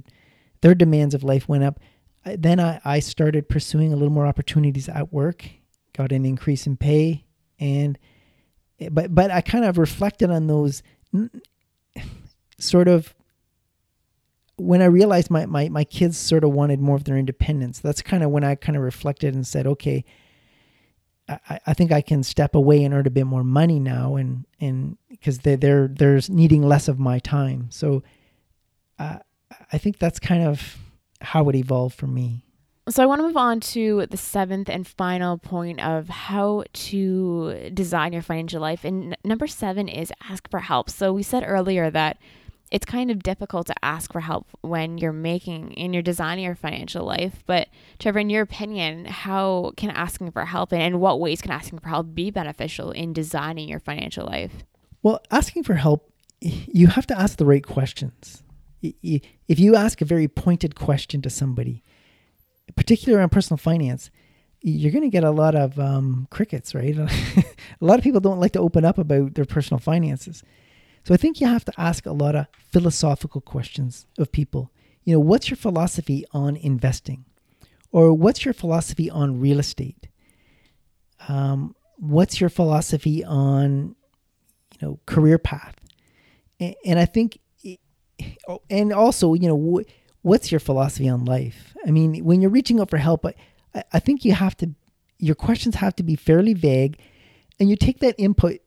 [0.60, 1.80] their demands of life went up.
[2.24, 5.48] Then I, I started pursuing a little more opportunities at work,
[5.96, 7.24] got an increase in pay,
[7.62, 7.98] and
[8.90, 10.82] but but I kind of reflected on those
[12.58, 13.14] sort of
[14.56, 17.80] when I realized my, my, my kids sort of wanted more of their independence.
[17.80, 20.04] That's kind of when I kind of reflected and said, okay,
[21.28, 24.44] I, I think I can step away and earn a bit more money now, and
[24.60, 27.68] and because they're they're they're needing less of my time.
[27.70, 28.02] So,
[28.98, 29.18] uh,
[29.72, 30.76] I think that's kind of
[31.20, 32.44] how it evolved for me.
[32.88, 37.70] So I want to move on to the seventh and final point of how to
[37.72, 38.84] design your financial life.
[38.84, 40.90] And number seven is ask for help.
[40.90, 42.18] So we said earlier that
[42.72, 46.56] it's kind of difficult to ask for help when you're making and you're designing your
[46.56, 47.44] financial life.
[47.46, 47.68] But
[48.00, 51.78] Trevor, in your opinion, how can asking for help and in what ways can asking
[51.78, 54.64] for help be beneficial in designing your financial life?
[55.04, 56.10] Well, asking for help,
[56.40, 58.42] you have to ask the right questions.
[58.82, 61.84] If you ask a very pointed question to somebody,
[62.76, 64.10] particularly around personal finance,
[64.60, 66.96] you're going to get a lot of um, crickets, right?
[66.98, 67.44] a
[67.80, 70.42] lot of people don't like to open up about their personal finances.
[71.04, 74.70] So I think you have to ask a lot of philosophical questions of people.
[75.04, 77.24] You know, what's your philosophy on investing?
[77.90, 80.08] Or what's your philosophy on real estate?
[81.28, 83.96] Um, what's your philosophy on,
[84.72, 85.74] you know, career path?
[86.60, 87.38] And, and I think,
[88.48, 89.82] oh, and also, you know,
[90.22, 91.74] what's your philosophy on life?
[91.86, 93.34] I mean, when you're reaching out for help, I,
[93.92, 94.70] I think you have to,
[95.18, 96.98] your questions have to be fairly vague
[97.60, 98.60] and you take that input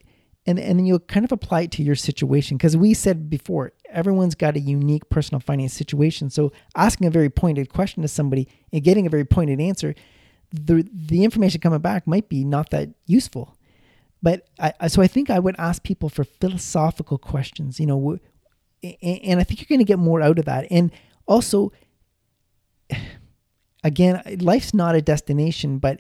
[0.45, 2.58] and, and then you kind of apply it to your situation.
[2.58, 6.30] Because we said before, everyone's got a unique personal finance situation.
[6.30, 9.95] So asking a very pointed question to somebody and getting a very pointed answer,
[10.51, 13.58] the, the information coming back might be not that useful.
[14.22, 18.18] But I, so I think I would ask people for philosophical questions, you know,
[19.01, 20.68] and I think you're going to get more out of that.
[20.72, 20.91] And
[21.28, 21.71] also,
[23.84, 25.99] again, life's not a destination, but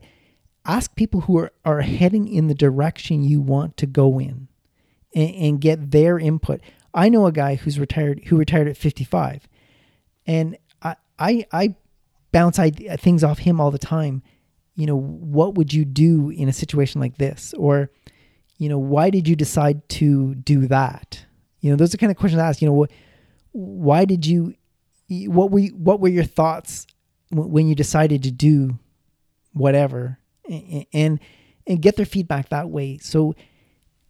[0.65, 4.47] ask people who are, are heading in the direction you want to go in
[5.13, 6.61] and, and get their input.
[6.93, 9.47] I know a guy who's retired who retired at 55
[10.25, 11.75] and I, I, I
[12.31, 14.23] bounce uh, things off him all the time.
[14.75, 17.53] You know, what would you do in a situation like this?
[17.57, 17.89] Or,
[18.57, 21.25] you know, why did you decide to do that?
[21.61, 22.87] You know, those are kind of questions I ask, you know,
[23.51, 24.53] why did you
[25.09, 26.87] what you, what were your thoughts
[27.31, 28.79] when you decided to do
[29.53, 31.19] whatever and
[31.67, 32.97] and get their feedback that way?
[32.99, 33.35] So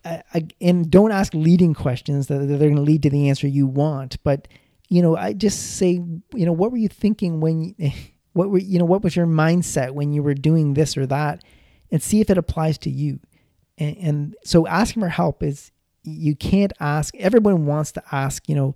[0.04, 0.22] uh,
[0.62, 4.22] and don't ask leading questions that they're going to lead to the answer you want
[4.24, 4.48] but
[4.88, 7.74] you know i just say you know what were you thinking when
[8.34, 11.41] what were you know what was your mindset when you were doing this or that
[11.91, 13.20] and see if it applies to you.
[13.78, 15.72] And, and so asking for help is
[16.04, 18.76] you can't ask everyone wants to ask you know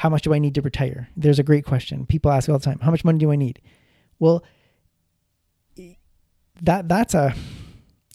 [0.00, 1.10] how much do I need to retire?
[1.14, 2.06] There's a great question.
[2.06, 3.60] People ask all the time, how much money do I need?
[4.18, 4.42] Well,
[6.62, 7.34] that that's a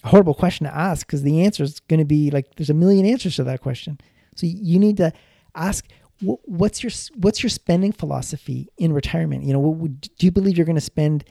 [0.04, 3.06] horrible question to ask because the answer is going to be like there's a million
[3.06, 4.00] answers to that question.
[4.36, 5.14] So you need to
[5.54, 5.88] ask
[6.22, 9.44] what's your what's your spending philosophy in retirement?
[9.44, 11.24] You know, do you believe you're going to spend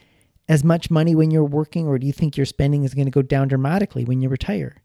[0.47, 3.11] as much money when you're working, or do you think your spending is going to
[3.11, 4.77] go down dramatically when you retire?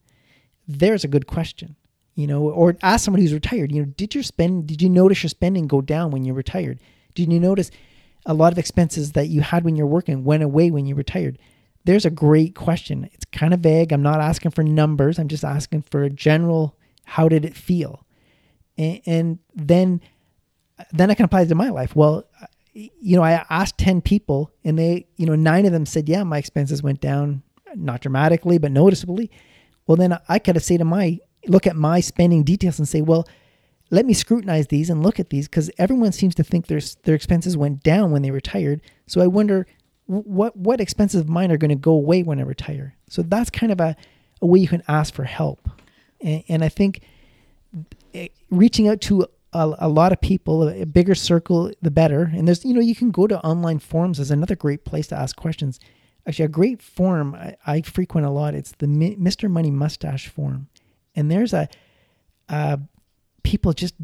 [0.66, 1.76] There's a good question
[2.20, 5.22] you know, or ask somebody who's retired, you know, did your spend, did you notice
[5.22, 6.80] your spending go down when you retired?
[7.14, 7.70] Did you notice
[8.26, 11.38] a lot of expenses that you had when you're working went away when you retired?
[11.84, 13.08] There's a great question.
[13.12, 13.92] It's kind of vague.
[13.92, 15.18] I'm not asking for numbers.
[15.18, 18.04] I'm just asking for a general, how did it feel?
[18.76, 20.00] And, and then,
[20.92, 21.96] then I can apply it to my life.
[21.96, 22.24] Well,
[22.72, 26.22] you know, I asked 10 people and they, you know, nine of them said, yeah,
[26.22, 27.42] my expenses went down,
[27.74, 29.30] not dramatically, but noticeably.
[29.86, 33.00] Well, then I could have say to my, look at my spending details and say,
[33.00, 33.26] well,
[33.90, 37.14] let me scrutinize these and look at these because everyone seems to think their, their
[37.14, 38.80] expenses went down when they retired.
[39.06, 39.66] So I wonder
[40.06, 42.96] what, what expenses of mine are going to go away when I retire.
[43.08, 43.96] So that's kind of a,
[44.40, 45.68] a way you can ask for help.
[46.20, 47.02] And, and I think
[48.14, 52.30] eh, reaching out to a, a, lot of people, a bigger circle, the better.
[52.34, 55.16] And there's, you know, you can go to online forums as another great place to
[55.16, 55.80] ask questions.
[56.26, 58.54] Actually, a great forum I, I frequent a lot.
[58.54, 59.50] It's the Mr.
[59.50, 60.68] Money Mustache forum,
[61.14, 61.68] and there's a,
[62.48, 62.76] uh,
[63.42, 63.94] people just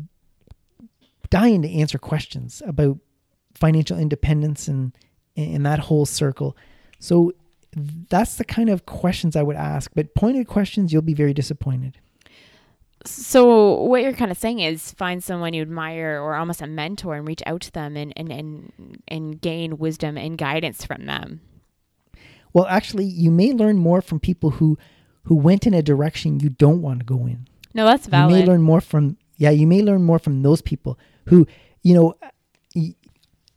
[1.31, 2.99] dying to answer questions about
[3.55, 4.93] financial independence and
[5.37, 6.57] and that whole circle.
[6.99, 7.33] So
[8.09, 9.91] that's the kind of questions I would ask.
[9.95, 11.99] But pointed questions, you'll be very disappointed.
[13.05, 17.15] So what you're kind of saying is find someone you admire or almost a mentor
[17.17, 21.41] and reach out to them and, and, and, and gain wisdom and guidance from them.
[22.53, 24.79] Well, actually, you may learn more from people who
[25.27, 27.47] who went in a direction you don't want to go in.
[27.75, 28.33] No, that's valid.
[28.33, 31.47] You may learn more from yeah, you may learn more from those people who,
[31.83, 32.15] you know,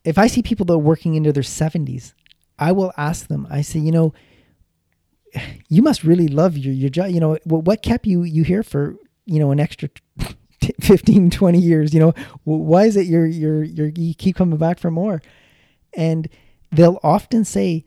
[0.04, 2.14] if I see people that are working into their 70s,
[2.58, 3.48] I will ask them.
[3.50, 4.14] I say, you know,
[5.70, 7.12] you must really love your your job.
[7.12, 8.96] You know, what kept you you here for
[9.30, 9.90] you know an extra
[10.82, 12.14] 15 20 years you know
[12.44, 15.22] why is it you're you're you're you keep coming back for more
[15.94, 16.28] and
[16.72, 17.86] they'll often say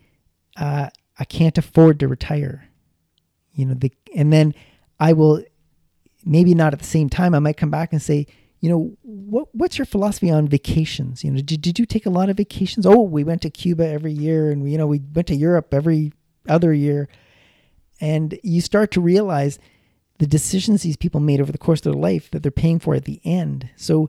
[0.57, 2.68] uh, i can't afford to retire
[3.55, 4.55] you know the and then
[5.00, 5.42] i will
[6.24, 8.26] maybe not at the same time i might come back and say
[8.62, 11.24] you know what what's your philosophy on vacations?
[11.24, 12.86] You know did, did you take a lot of vacations?
[12.86, 15.74] Oh we went to cuba every year and we, you know we went to europe
[15.74, 16.12] every
[16.48, 17.09] other year.
[18.00, 19.59] And you start to realize
[20.18, 22.94] the decisions these people made over the course of their life that they're paying for
[22.94, 23.68] at the end.
[23.76, 24.09] So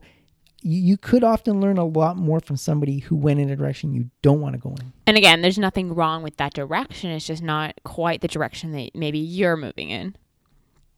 [0.66, 4.08] you could often learn a lot more from somebody who went in a direction you
[4.22, 4.94] don't want to go in.
[5.06, 7.10] And again, there's nothing wrong with that direction.
[7.10, 10.16] It's just not quite the direction that maybe you're moving in.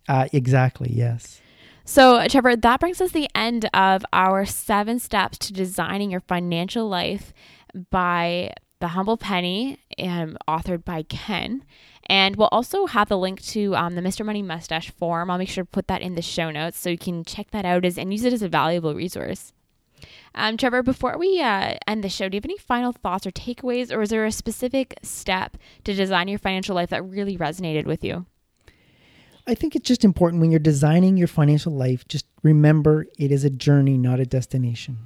[0.08, 1.40] Uh, exactly, yes.
[1.84, 6.88] So, Trevor, that brings us the end of our seven steps to designing your financial
[6.88, 7.32] life
[7.90, 11.64] by The Humble Penny, um, authored by Ken.
[12.08, 14.24] And we'll also have the link to um, the Mr.
[14.24, 15.28] Money Mustache forum.
[15.28, 17.64] I'll make sure to put that in the show notes so you can check that
[17.64, 19.52] out as, and use it as a valuable resource.
[20.34, 23.30] Um, Trevor, before we uh, end the show, do you have any final thoughts or
[23.30, 27.86] takeaways, or is there a specific step to design your financial life that really resonated
[27.86, 28.26] with you?
[29.48, 33.44] I think it's just important when you're designing your financial life, just remember it is
[33.44, 34.98] a journey, not a destination.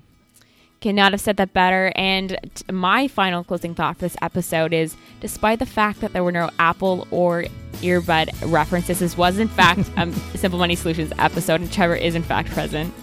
[0.81, 1.93] Cannot have said that better.
[1.95, 6.25] And t- my final closing thought for this episode is despite the fact that there
[6.25, 7.45] were no Apple or
[7.83, 12.23] earbud references, this was in fact a Simple Money Solutions episode, and Trevor is in
[12.23, 12.95] fact present.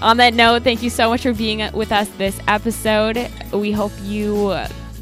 [0.00, 3.30] On that note, thank you so much for being with us this episode.
[3.52, 4.56] We hope you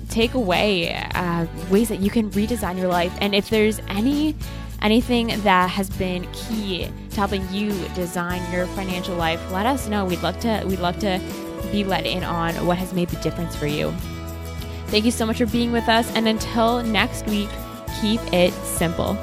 [0.09, 3.13] take away uh, ways that you can redesign your life.
[3.21, 4.37] And if there's any
[4.83, 10.05] anything that has been key to helping you design your financial life, let us know.
[10.05, 11.21] We'd love to we'd love to
[11.73, 13.93] be let in on what has made the difference for you.
[14.89, 17.49] Thank you so much for being with us, and until next week,
[18.01, 19.17] keep it simple.